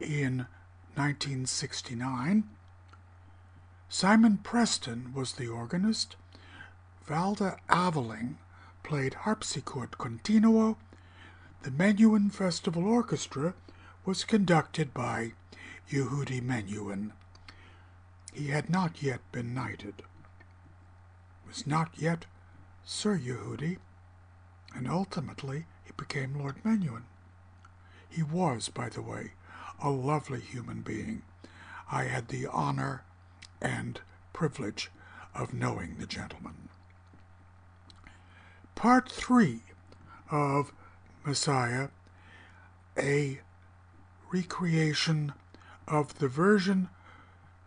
in 0.00 0.46
1969, 0.94 2.44
Simon 3.88 4.38
Preston 4.38 5.12
was 5.14 5.32
the 5.32 5.48
organist, 5.48 6.16
Valda 7.06 7.58
Aveling 7.68 8.36
played 8.82 9.14
harpsichord 9.14 9.98
continuo, 9.98 10.76
the 11.62 11.70
Menuhin 11.70 12.30
Festival 12.30 12.86
Orchestra 12.86 13.54
was 14.04 14.24
conducted 14.24 14.94
by 14.94 15.32
Yehudi 15.90 16.42
Menuhin. 16.42 17.12
He 18.32 18.48
had 18.48 18.68
not 18.68 19.02
yet 19.02 19.20
been 19.32 19.54
knighted, 19.54 20.02
was 21.46 21.66
not 21.66 21.90
yet 21.96 22.26
Sir 22.84 23.18
Yehudi, 23.18 23.78
and 24.74 24.88
ultimately 24.88 25.66
he 25.84 25.92
became 25.96 26.38
Lord 26.38 26.62
Menuhin. 26.62 27.04
He 28.08 28.22
was, 28.22 28.68
by 28.68 28.88
the 28.88 29.02
way, 29.02 29.32
a 29.82 29.90
lovely 29.90 30.40
human 30.40 30.82
being. 30.82 31.22
I 31.90 32.04
had 32.04 32.28
the 32.28 32.46
honor 32.46 33.02
and 33.60 34.00
privilege 34.32 34.90
of 35.34 35.54
knowing 35.54 35.96
the 35.96 36.06
gentleman. 36.06 36.68
Part 38.74 39.10
three 39.10 39.62
of 40.30 40.72
Messiah, 41.24 41.88
a 42.96 43.40
recreation 44.30 45.32
of 45.88 46.18
the 46.18 46.28
version 46.28 46.88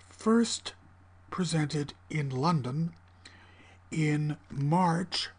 first 0.09 0.73
presented 1.31 1.93
in 2.09 2.29
London 2.29 2.93
in 3.89 4.37
March 4.49 5.29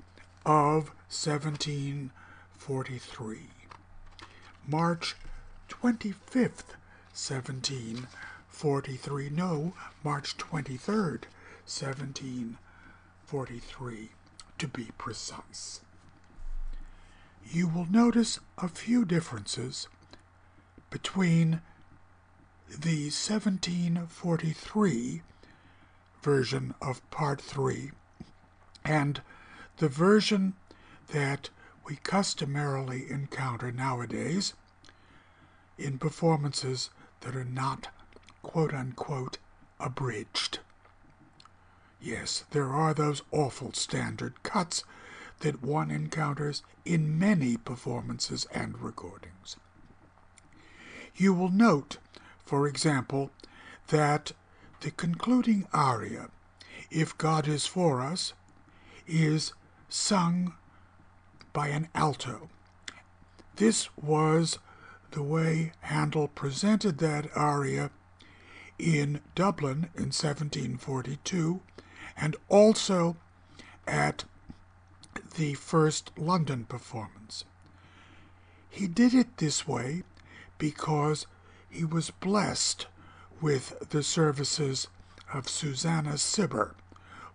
of 0.45 0.91
1743. 1.09 3.39
March 4.67 5.17
25th, 5.69 6.75
1743. 7.15 9.31
No, 9.31 9.75
March 10.03 10.37
23rd, 10.37 11.27
1743, 11.65 14.09
to 14.59 14.69
be 14.69 14.89
precise. 14.99 15.81
You 17.45 17.69
will 17.69 17.87
notice 17.91 18.39
a 18.59 18.69
few 18.69 19.05
differences 19.05 19.89
between 20.91 21.61
the 22.81 23.11
1743 23.11 25.23
version 26.23 26.75
of 26.81 27.11
Part 27.11 27.41
3 27.41 27.91
and 28.85 29.21
the 29.77 29.89
version 29.89 30.55
that 31.09 31.51
we 31.85 31.97
customarily 31.97 33.11
encounter 33.11 33.71
nowadays 33.71 34.55
in 35.77 35.99
performances 35.99 36.89
that 37.21 37.37
are 37.37 37.45
not 37.45 37.89
quote 38.43 38.73
unquote 38.73 39.37
abridged. 39.79 40.61
Yes, 42.01 42.45
there 42.53 42.71
are 42.71 42.95
those 42.95 43.21
awful 43.31 43.75
standard 43.75 44.43
cuts 44.43 44.85
that 45.41 45.63
one 45.63 45.91
encounters 45.91 46.63
in 46.85 47.19
many 47.19 47.57
performances 47.57 48.47
and 48.53 48.81
recordings. 48.81 49.57
You 51.15 51.35
will 51.35 51.51
note, 51.51 51.99
for 52.53 52.69
example, 52.69 53.31
that 53.89 54.33
the 54.83 54.91
concluding 54.91 55.67
aria, 55.73 56.29
If 56.91 57.17
God 57.17 57.49
is 57.49 57.65
for 57.65 58.03
us, 58.03 58.35
is 59.07 59.55
sung 59.89 60.53
by 61.55 61.69
an 61.69 61.89
alto. 61.95 62.51
This 63.57 63.89
was 63.97 64.59
the 65.13 65.23
way 65.23 65.73
Handel 65.81 66.29
presented 66.29 66.99
that 66.99 67.35
aria 67.35 67.91
in 68.79 69.23
Dublin 69.35 69.89
in 69.95 70.13
1742 70.13 71.63
and 72.19 72.37
also 72.51 73.17
at 73.87 74.25
the 75.39 75.55
first 75.55 76.11
London 76.19 76.67
performance. 76.67 77.47
He 78.69 78.87
did 78.87 79.15
it 79.15 79.39
this 79.39 79.67
way 79.67 80.03
because 80.59 81.27
he 81.73 81.85
was 81.85 82.11
blessed 82.11 82.87
with 83.41 83.89
the 83.91 84.03
services 84.03 84.89
of 85.33 85.49
Susanna 85.49 86.19
Cibber, 86.19 86.75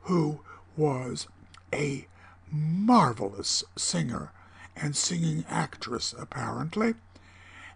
who 0.02 0.42
was 0.76 1.28
a 1.74 2.08
marvelous 2.52 3.64
singer 3.76 4.32
and 4.76 4.96
singing 4.96 5.44
actress, 5.50 6.14
apparently, 6.18 6.94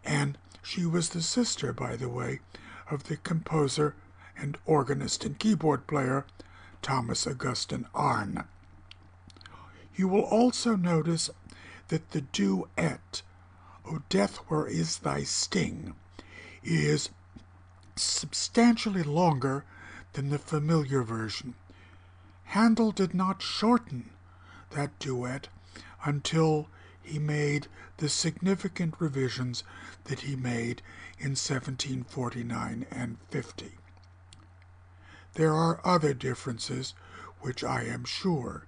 and 0.05 0.37
she 0.61 0.85
was 0.85 1.09
the 1.09 1.21
sister, 1.21 1.73
by 1.73 1.95
the 1.95 2.09
way, 2.09 2.39
of 2.91 3.05
the 3.05 3.17
composer 3.17 3.95
and 4.37 4.57
organist 4.65 5.25
and 5.25 5.39
keyboard 5.39 5.87
player 5.87 6.25
Thomas 6.83 7.25
Augustin 7.25 7.87
Arne. 7.95 8.43
You 9.95 10.07
will 10.07 10.23
also 10.23 10.75
notice 10.75 11.31
that 11.87 12.11
the 12.11 12.21
duet, 12.21 13.23
O 13.85 14.03
Death, 14.09 14.37
Where 14.47 14.67
Is 14.67 14.99
Thy 14.99 15.23
Sting, 15.23 15.95
is 16.63 17.09
substantially 17.95 19.03
longer 19.03 19.63
than 20.13 20.29
the 20.29 20.39
familiar 20.39 21.03
version. 21.03 21.55
Handel 22.45 22.91
did 22.91 23.13
not 23.13 23.41
shorten 23.41 24.09
that 24.71 24.97
duet 24.99 25.47
until 26.03 26.67
he 27.01 27.19
made 27.19 27.67
the 27.97 28.09
significant 28.09 28.95
revisions 28.99 29.63
that 30.05 30.21
he 30.21 30.35
made 30.35 30.81
in 31.17 31.31
1749 31.31 32.85
and 32.91 33.17
50. 33.29 33.71
There 35.33 35.53
are 35.53 35.79
other 35.85 36.13
differences 36.13 36.93
which 37.39 37.63
I 37.63 37.83
am 37.83 38.03
sure 38.03 38.65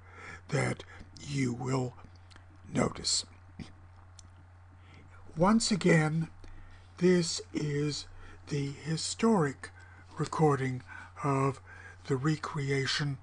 that 0.50 0.84
you 1.22 1.54
will 1.54 1.94
notice. 2.72 3.26
Once 5.36 5.72
again, 5.72 6.30
this 6.98 7.42
is 7.54 8.06
the 8.50 8.72
historic 8.84 9.72
recording 10.20 10.84
of 11.24 11.60
the 12.08 12.16
recreation 12.16 13.18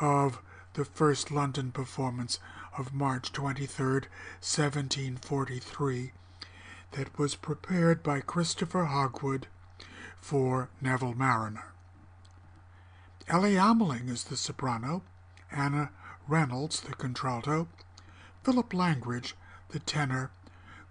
of 0.00 0.38
the 0.74 0.84
first 0.84 1.30
London 1.30 1.72
performance 1.72 2.38
of 2.78 2.94
March 2.94 3.32
23, 3.32 3.94
1743, 4.40 6.12
that 6.92 7.18
was 7.18 7.34
prepared 7.34 8.02
by 8.02 8.20
Christopher 8.20 8.84
Hogwood 8.84 9.48
for 10.20 10.70
Neville 10.80 11.14
Marriner. 11.14 11.72
Elly 13.26 13.54
Ameling 13.56 14.08
is 14.08 14.24
the 14.24 14.36
soprano, 14.36 15.02
Anna 15.50 15.90
Reynolds 16.28 16.80
the 16.80 16.94
contralto, 16.94 17.66
Philip 18.44 18.72
Langridge 18.72 19.34
the 19.70 19.80
tenor, 19.80 20.30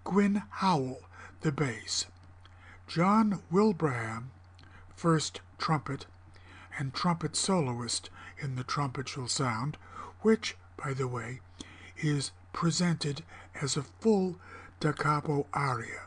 Gwynne 0.04 0.44
Howell 0.50 1.04
the 1.42 1.52
bass, 1.52 2.06
John 2.88 3.42
Wilbraham 3.52 4.32
first 4.96 5.42
trumpet, 5.58 6.06
and 6.78 6.94
trumpet 6.94 7.36
soloist 7.36 8.10
in 8.40 8.56
The 8.56 8.64
Trumpet 8.64 9.10
Shall 9.10 9.28
Sound, 9.28 9.78
which, 10.22 10.56
by 10.78 10.94
the 10.94 11.08
way, 11.08 11.40
is 11.98 12.32
presented 12.54 13.24
as 13.60 13.76
a 13.76 13.84
full 13.84 14.38
da 14.80 14.92
capo 14.92 15.48
aria. 15.54 16.04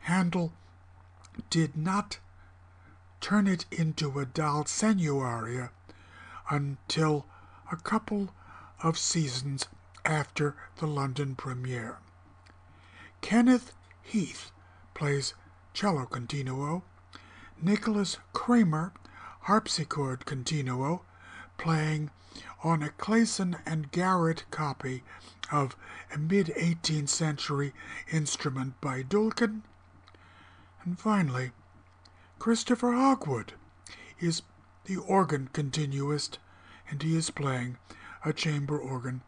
Handel 0.00 0.52
did 1.50 1.76
not 1.76 2.18
turn 3.20 3.46
it 3.46 3.64
into 3.70 4.18
a 4.18 4.26
dal 4.26 4.64
segno 4.64 5.20
aria 5.20 5.70
until 6.50 7.26
a 7.70 7.76
couple 7.76 8.30
of 8.82 8.98
seasons 8.98 9.66
after 10.04 10.56
the 10.78 10.86
London 10.86 11.36
premiere. 11.36 11.98
Kenneth 13.20 13.72
Heath 14.02 14.50
plays 14.96 15.34
cello 15.74 16.06
continuo, 16.06 16.82
Nicholas 17.60 18.16
Kraemer, 18.32 18.92
harpsichord 19.42 20.24
continuo, 20.24 21.02
playing 21.58 22.10
on 22.64 22.82
a 22.82 22.88
Clayson 22.88 23.60
and 23.66 23.92
Garrett 23.92 24.46
copy 24.50 25.04
of 25.52 25.76
a 26.14 26.16
mid 26.16 26.46
18th 26.46 27.10
century 27.10 27.74
instrument 28.10 28.80
by 28.80 29.02
Dulcken. 29.02 29.64
And 30.82 30.98
finally, 30.98 31.52
Christopher 32.38 32.92
Hogwood 32.92 33.52
is 34.18 34.40
the 34.86 34.96
organ 34.96 35.50
continuist, 35.52 36.38
and 36.88 37.02
he 37.02 37.18
is 37.18 37.28
playing 37.28 37.76
a 38.24 38.32
chamber 38.32 38.78
organ 38.78 39.20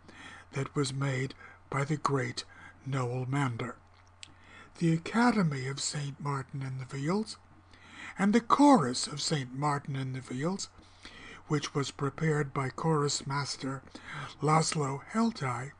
that 0.52 0.74
was 0.74 0.94
made 0.94 1.34
by 1.68 1.84
the 1.84 1.98
great 1.98 2.44
Noel 2.86 3.26
Mander. 3.26 3.76
The 4.78 4.92
Academy 4.92 5.66
of 5.66 5.80
St. 5.80 6.20
Martin 6.20 6.62
in 6.62 6.78
the 6.78 6.84
Fields 6.84 7.36
and 8.16 8.32
the 8.32 8.40
Chorus 8.40 9.08
of 9.08 9.20
St. 9.20 9.52
Martin 9.52 9.96
in 9.96 10.12
the 10.12 10.22
Fields, 10.22 10.68
which 11.48 11.74
was 11.74 11.90
prepared 11.90 12.54
by 12.54 12.68
chorus 12.68 13.26
master 13.26 13.82
Laszlo 14.40 15.00
Heltay, 15.12 15.72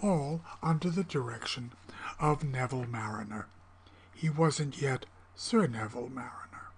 all 0.00 0.42
under 0.62 0.90
the 0.90 1.02
direction 1.02 1.72
of 2.20 2.44
Neville 2.44 2.86
Marriner. 2.86 3.48
He 4.14 4.30
wasn't 4.30 4.80
yet 4.80 5.06
Sir 5.34 5.66
Neville 5.66 6.10
Marriner. 6.10 6.70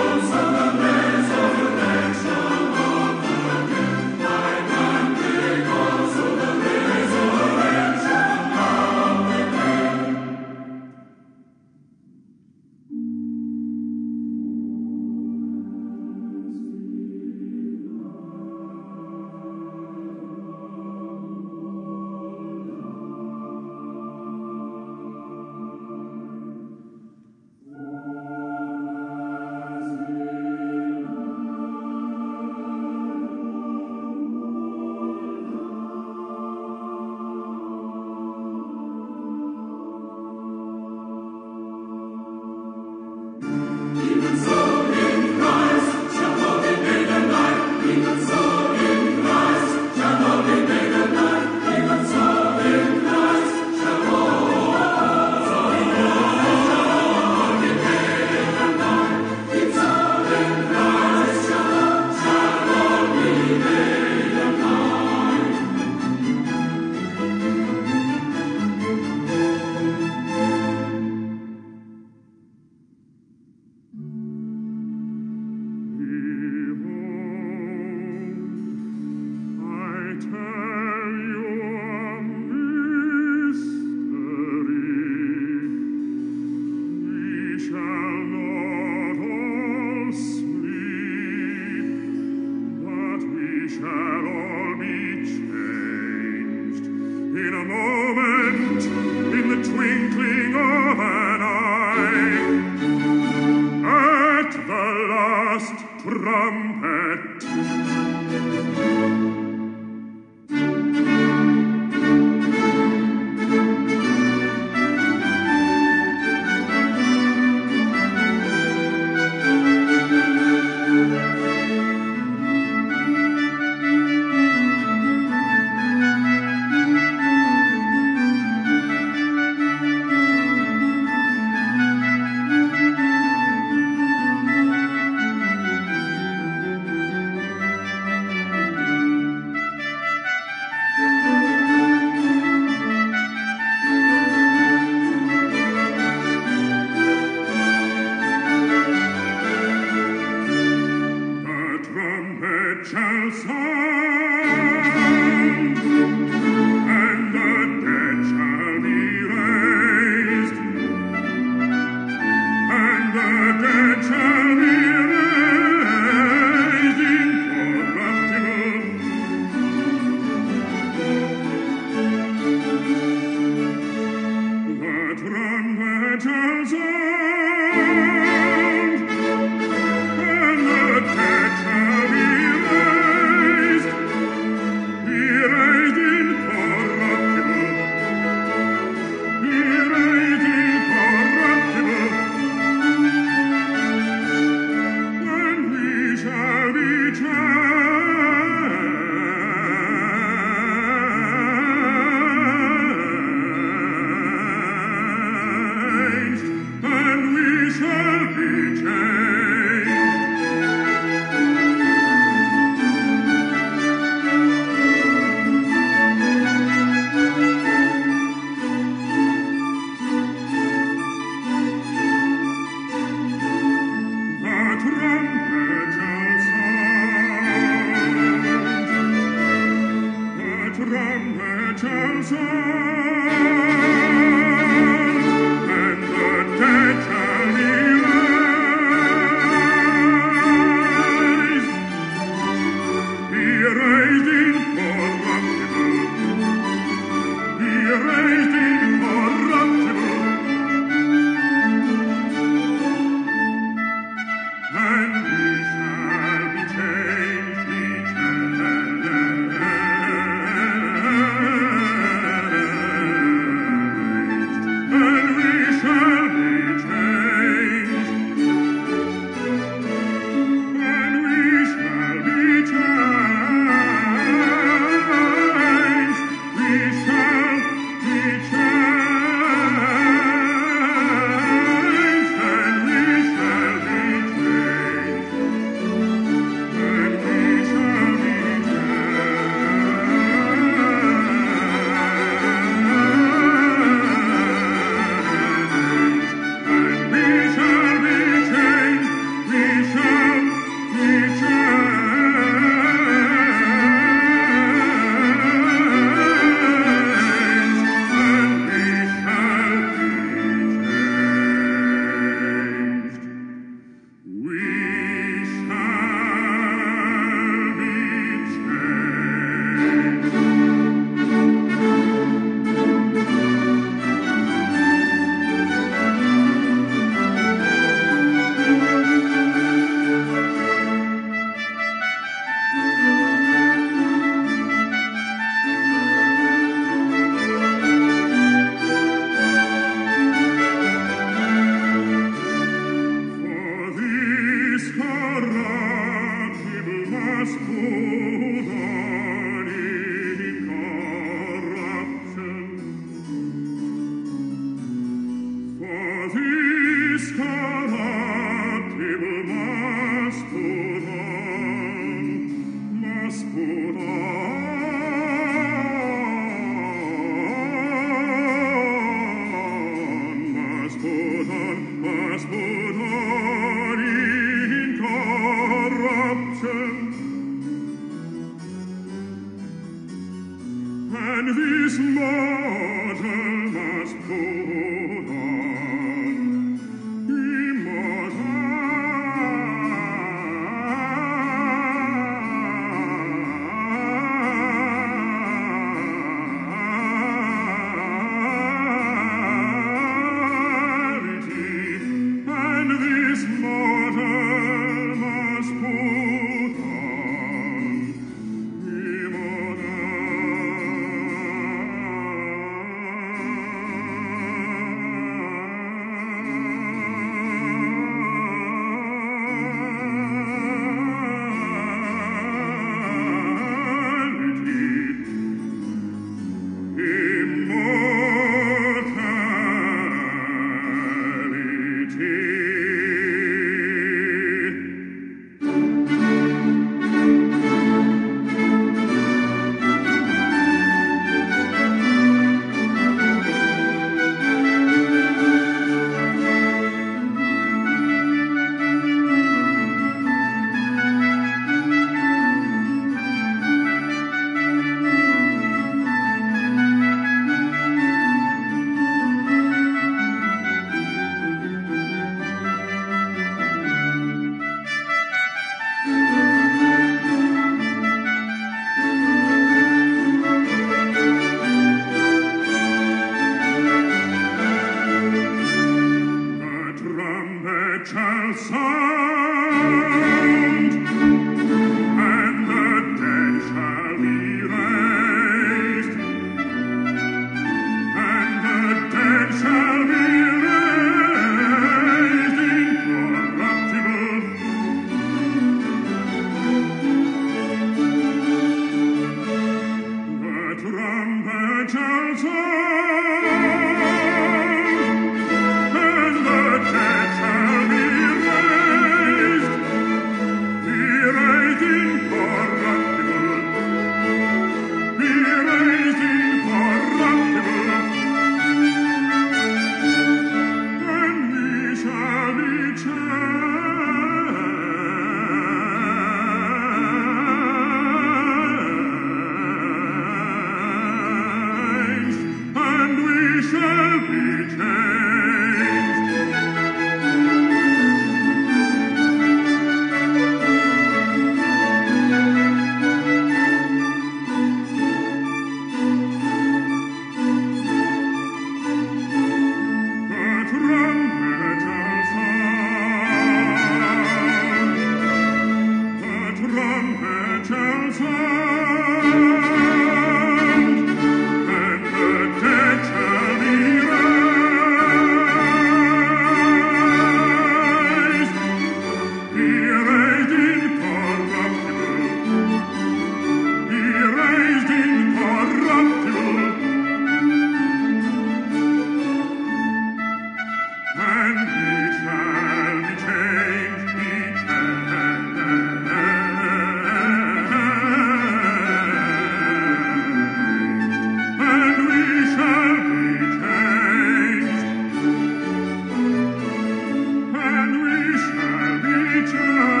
Oh. 599.53 600.00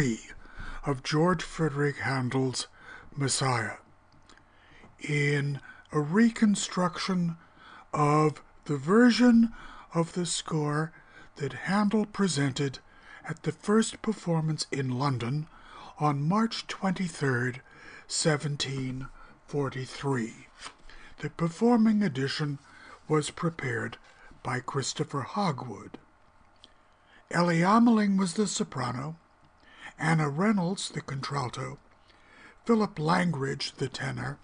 3 0.00 0.18
of 0.86 1.02
George 1.02 1.42
Frederick 1.42 1.98
Handel's 1.98 2.68
Messiah 3.14 3.76
in 4.98 5.60
a 5.92 6.00
reconstruction 6.00 7.36
of 7.92 8.40
the 8.64 8.78
version 8.78 9.52
of 9.92 10.14
the 10.14 10.24
score 10.24 10.90
that 11.36 11.52
Handel 11.52 12.06
presented 12.06 12.78
at 13.28 13.42
the 13.42 13.52
first 13.52 14.00
performance 14.00 14.66
in 14.72 14.98
London 14.98 15.46
on 15.98 16.26
March 16.26 16.66
23, 16.66 17.60
1743. 18.08 20.34
The 21.18 21.28
performing 21.28 22.02
edition 22.02 22.58
was 23.06 23.28
prepared 23.28 23.98
by 24.42 24.60
Christopher 24.60 25.20
Hogwood. 25.20 25.98
Elly 27.30 27.60
Ameling 27.60 28.16
was 28.16 28.32
the 28.32 28.46
soprano, 28.46 29.16
Anna 30.00 30.30
Reynolds 30.30 30.88
the 30.88 31.02
contralto, 31.02 31.78
Philip 32.64 32.98
Langridge 32.98 33.72
the 33.72 33.86
tenor, 33.86 34.38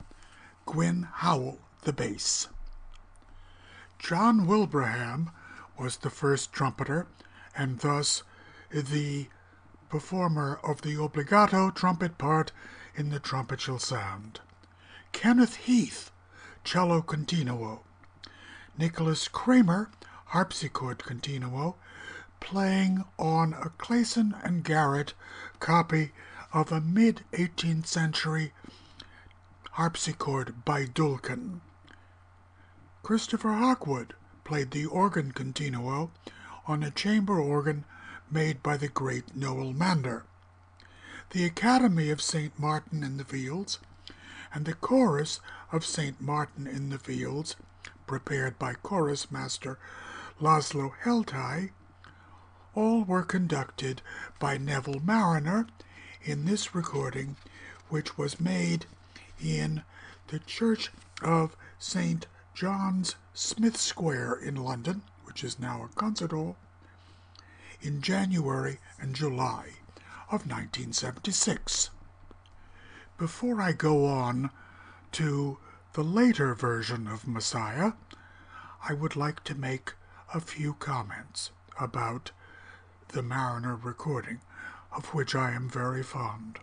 Gwynne 0.67 1.09
Howell 1.10 1.59
the 1.83 1.94
bass. 1.94 2.49
John 3.99 4.47
Wilbraham 4.47 5.31
was 5.78 5.97
the 5.97 6.10
first 6.10 6.52
trumpeter 6.52 7.07
and 7.57 7.78
thus 7.78 8.23
the 8.70 9.28
performer 9.89 10.60
of 10.62 10.83
the 10.83 10.97
obligato 10.97 11.75
trumpet 11.75 12.18
part 12.18 12.52
in 12.94 13.09
the 13.09 13.18
trumpet 13.18 13.60
shall 13.60 13.78
sound. 13.78 14.41
Kenneth 15.12 15.57
Heath, 15.57 16.10
cello 16.65 17.01
continuo. 17.01 17.81
Nicholas 18.76 19.26
Kraemer, 19.26 19.89
harpsichord 20.26 20.99
continuo, 20.99 21.76
playing 22.41 23.05
on 23.18 23.55
a 23.55 23.70
Clayson 23.70 24.39
and 24.44 24.62
Garrett 24.62 25.15
copy 25.57 26.12
of 26.52 26.70
a 26.70 26.81
mid 26.81 27.25
18th 27.33 27.86
century 27.86 28.52
harpsichord 29.73 30.65
by 30.65 30.85
Dulcken. 30.86 31.60
Christopher 33.02 33.52
Hogwood 33.52 34.15
played 34.44 34.70
the 34.70 34.86
organ 34.86 35.33
continuo 35.33 36.10
on 36.67 36.83
a 36.83 36.91
chamber 36.91 37.39
organ 37.39 37.85
made 38.31 38.62
by 38.62 38.76
the 38.76 38.89
great 38.89 39.36
Noel 39.36 39.73
Mander. 39.73 40.25
The 41.31 41.44
Academy 41.44 42.10
of 42.10 42.23
St. 42.23 42.59
Martin 42.59 43.02
in 43.02 43.17
the 43.17 43.25
Fields 43.25 43.78
and 44.55 44.65
the 44.65 44.75
Chorus 44.75 45.41
of 45.73 45.85
St. 45.85 46.20
Martin 46.20 46.67
in 46.67 46.89
the 46.89 46.99
Fields, 46.99 47.57
prepared 48.07 48.59
by 48.59 48.75
chorus 48.75 49.31
master 49.31 49.78
Laszlo 50.41 50.93
Heltay, 51.05 51.70
all 52.76 53.02
were 53.05 53.22
conducted 53.22 54.02
by 54.38 54.58
Neville 54.58 55.00
Marriner 55.00 55.66
in 56.22 56.44
this 56.44 56.74
recording, 56.74 57.36
which 57.88 58.18
was 58.18 58.38
made 58.38 58.84
in 59.42 59.82
the 60.28 60.38
Church 60.40 60.90
of 61.22 61.56
St. 61.78 62.26
John's 62.55 63.16
Smith 63.32 63.78
Square 63.78 64.34
in 64.34 64.56
London, 64.56 65.02
which 65.24 65.42
is 65.42 65.58
now 65.58 65.84
a 65.84 65.94
concert 65.98 66.32
hall, 66.32 66.56
in 67.80 68.02
January 68.02 68.78
and 69.00 69.14
July 69.14 69.70
of 70.30 70.46
1976. 70.46 71.88
Before 73.16 73.62
I 73.62 73.72
go 73.72 74.05
on 74.05 74.50
to 75.12 75.56
the 75.94 76.05
later 76.05 76.55
version 76.55 77.08
of 77.08 77.26
Messiah, 77.26 77.92
I 78.86 78.92
would 78.92 79.16
like 79.16 79.42
to 79.44 79.55
make 79.55 79.94
a 80.34 80.40
few 80.40 80.74
comments 80.74 81.50
about 81.80 82.32
the 83.09 83.23
Marriner 83.23 83.76
recording, 83.76 84.41
of 84.93 85.07
which 85.15 85.35
I 85.35 85.52
am 85.52 85.68
very 85.68 86.02
fond. 86.02 86.59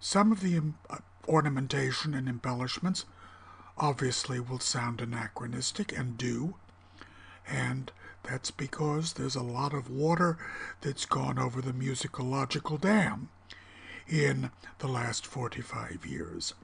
Some 0.00 0.32
of 0.32 0.40
the 0.40 0.60
uh, 0.88 0.98
ornamentation 1.26 2.14
and 2.14 2.28
embellishments 2.28 3.04
obviously 3.76 4.40
will 4.40 4.60
sound 4.60 5.00
anachronistic 5.00 5.96
and 5.96 6.16
do, 6.16 6.54
and 7.46 7.92
that's 8.22 8.50
because 8.50 9.14
there's 9.14 9.36
a 9.36 9.42
lot 9.42 9.72
of 9.72 9.90
water 9.90 10.38
that's 10.80 11.06
gone 11.06 11.38
over 11.38 11.60
the 11.60 11.72
musicological 11.72 12.80
dam 12.80 13.28
in 14.06 14.50
the 14.78 14.88
last 14.88 15.26
45 15.26 16.04
years. 16.06 16.54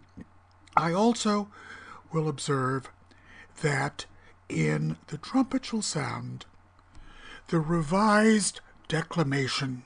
I 0.77 0.93
also 0.93 1.49
will 2.12 2.28
observe 2.28 2.91
that 3.62 4.07
in 4.49 4.97
The 5.09 5.19
Trumpet 5.19 5.65
Shall 5.65 5.83
Sound, 5.83 6.47
the 7.48 7.60
revised 7.60 8.60
declamation 8.89 9.82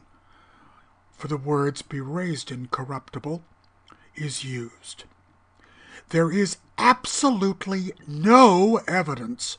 for 1.16 1.28
the 1.28 1.36
words 1.36 1.82
be 1.82 2.00
raised 2.00 2.50
incorruptible 2.50 3.42
is 4.14 4.44
used. 4.44 5.04
There 6.10 6.30
is 6.30 6.58
absolutely 6.78 7.92
no 8.06 8.80
evidence 8.86 9.58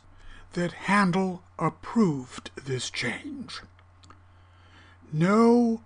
that 0.54 0.72
Handel 0.72 1.44
approved 1.60 2.50
this 2.56 2.90
change. 2.90 3.62
No 5.12 5.82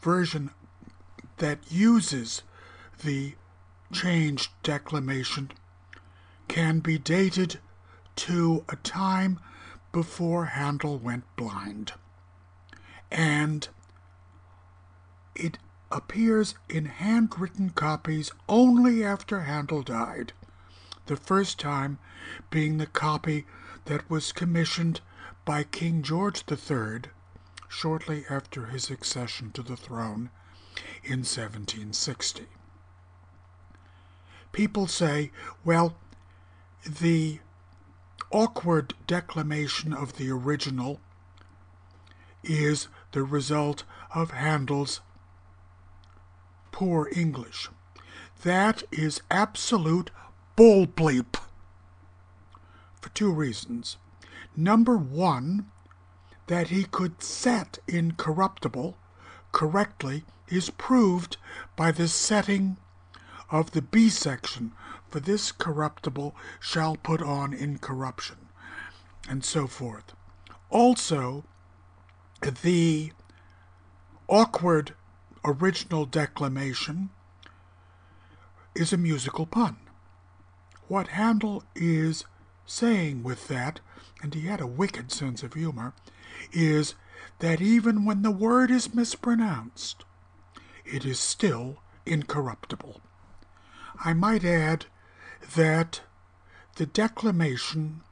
version 0.00 0.50
that 1.38 1.58
uses 1.70 2.42
the 3.02 3.34
changed 3.92 4.50
declamation 4.62 5.50
can 6.48 6.78
be 6.78 6.96
dated 6.98 7.58
to 8.14 8.64
a 8.68 8.76
time 8.76 9.38
before 9.96 10.44
Handel 10.44 10.98
went 10.98 11.24
blind. 11.36 11.94
And 13.10 13.66
it 15.34 15.56
appears 15.90 16.54
in 16.68 16.84
handwritten 16.84 17.70
copies 17.70 18.30
only 18.46 19.02
after 19.02 19.40
Handel 19.40 19.80
died, 19.80 20.34
the 21.06 21.16
first 21.16 21.58
time 21.58 21.98
being 22.50 22.76
the 22.76 22.86
copy 22.86 23.46
that 23.86 24.10
was 24.10 24.32
commissioned 24.32 25.00
by 25.46 25.62
King 25.64 26.02
George 26.02 26.44
III 26.46 27.10
shortly 27.66 28.26
after 28.28 28.66
his 28.66 28.90
accession 28.90 29.50
to 29.52 29.62
the 29.62 29.78
throne 29.78 30.28
in 31.04 31.20
1760. 31.20 32.44
People 34.52 34.86
say, 34.86 35.30
well, 35.64 35.96
the 36.84 37.40
awkward 38.30 38.94
declamation 39.06 39.92
of 39.92 40.16
the 40.16 40.30
original 40.30 41.00
is 42.42 42.88
the 43.12 43.22
result 43.22 43.84
of 44.14 44.30
Handel's 44.30 45.00
poor 46.72 47.08
English. 47.14 47.68
That 48.42 48.82
is 48.92 49.22
absolute 49.30 50.10
bull 50.56 50.86
bleep 50.86 51.36
for 53.00 53.08
two 53.10 53.32
reasons. 53.32 53.96
Number 54.56 54.96
one, 54.96 55.70
that 56.46 56.68
he 56.68 56.84
could 56.84 57.22
set 57.22 57.78
incorruptible 57.88 58.96
correctly 59.52 60.24
is 60.48 60.70
proved 60.70 61.36
by 61.76 61.90
the 61.90 62.08
setting 62.08 62.76
of 63.50 63.72
the 63.72 63.82
B 63.82 64.08
section, 64.08 64.72
for 65.16 65.20
this 65.20 65.50
corruptible 65.50 66.36
shall 66.60 66.94
put 66.94 67.22
on 67.22 67.54
incorruption, 67.54 68.36
and 69.26 69.42
so 69.42 69.66
forth. 69.66 70.12
Also, 70.68 71.42
the 72.60 73.10
awkward 74.28 74.92
original 75.42 76.04
declamation 76.04 77.08
is 78.74 78.92
a 78.92 78.98
musical 78.98 79.46
pun. 79.46 79.78
What 80.86 81.08
Handel 81.08 81.64
is 81.74 82.26
saying 82.66 83.22
with 83.22 83.48
that, 83.48 83.80
and 84.20 84.34
he 84.34 84.42
had 84.42 84.60
a 84.60 84.66
wicked 84.66 85.10
sense 85.10 85.42
of 85.42 85.54
humor, 85.54 85.94
is 86.52 86.94
that 87.38 87.62
even 87.62 88.04
when 88.04 88.20
the 88.20 88.30
word 88.30 88.70
is 88.70 88.94
mispronounced, 88.94 90.04
it 90.84 91.06
is 91.06 91.18
still 91.18 91.78
incorruptible. 92.04 93.00
I 94.04 94.12
might 94.12 94.44
add 94.44 94.84
that 95.54 96.00
the 96.76 96.86
declamation 96.86 98.02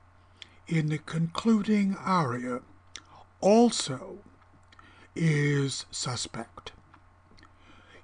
in 0.67 0.89
the 0.89 0.99
concluding 0.99 1.97
aria 1.97 2.61
also 3.41 4.19
is 5.15 5.85
suspect. 5.91 6.73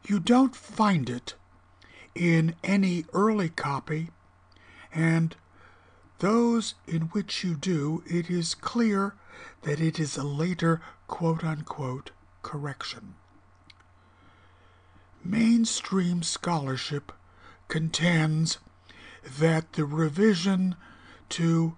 You 0.07 0.20
don't 0.20 0.55
find 0.55 1.09
it 1.09 1.34
in 2.15 2.55
any 2.65 3.05
early 3.12 3.49
copy, 3.49 4.10
and 4.92 5.36
those 6.18 6.75
in 6.86 7.02
which 7.12 7.44
you 7.44 7.55
do, 7.55 8.02
it 8.07 8.28
is 8.28 8.55
clear 8.55 9.15
that 9.62 9.81
it 9.81 9.99
is 9.99 10.17
a 10.17 10.25
later 10.25 10.81
quote 11.07 11.44
unquote 11.44 12.10
correction. 12.42 13.15
Mainstream 15.25 16.23
scholarship 16.23 17.12
contends 17.68 18.59
that 19.23 19.73
the 19.75 19.85
revision 19.85 20.77
to 21.31 21.77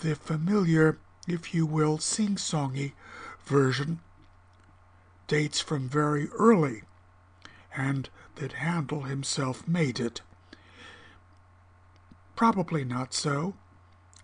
the 0.00 0.14
familiar, 0.14 0.98
if 1.26 1.54
you 1.54 1.66
will, 1.66 1.98
sing 1.98 2.36
songy 2.36 2.92
version 3.44 4.00
dates 5.26 5.60
from 5.60 5.88
very 5.88 6.28
early, 6.30 6.82
and 7.76 8.08
that 8.36 8.52
Handel 8.52 9.02
himself 9.02 9.66
made 9.66 9.98
it. 9.98 10.20
Probably 12.36 12.84
not 12.84 13.14
so. 13.14 13.54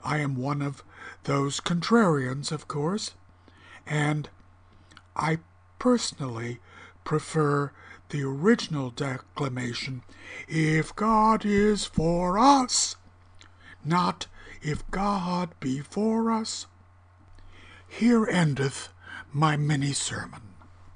I 0.05 0.19
am 0.19 0.37
one 0.37 0.63
of 0.63 0.85
those 1.25 1.61
contrarians, 1.61 2.53
of 2.53 2.69
course, 2.69 3.13
and 3.87 4.29
I 5.17 5.39
personally 5.79 6.61
prefer 7.05 7.73
the 8.13 8.23
original 8.23 8.91
declamation, 8.91 10.03
If 10.47 10.95
God 10.95 11.47
is 11.47 11.87
for 11.87 12.39
us, 12.39 12.97
not 13.85 14.27
if 14.61 14.89
God 14.91 15.49
be 15.61 15.81
for 15.81 16.31
us. 16.31 16.67
Here 17.89 18.27
endeth 18.27 18.91
my 19.33 19.57
mini 19.57 19.95
sermon. 19.95 20.52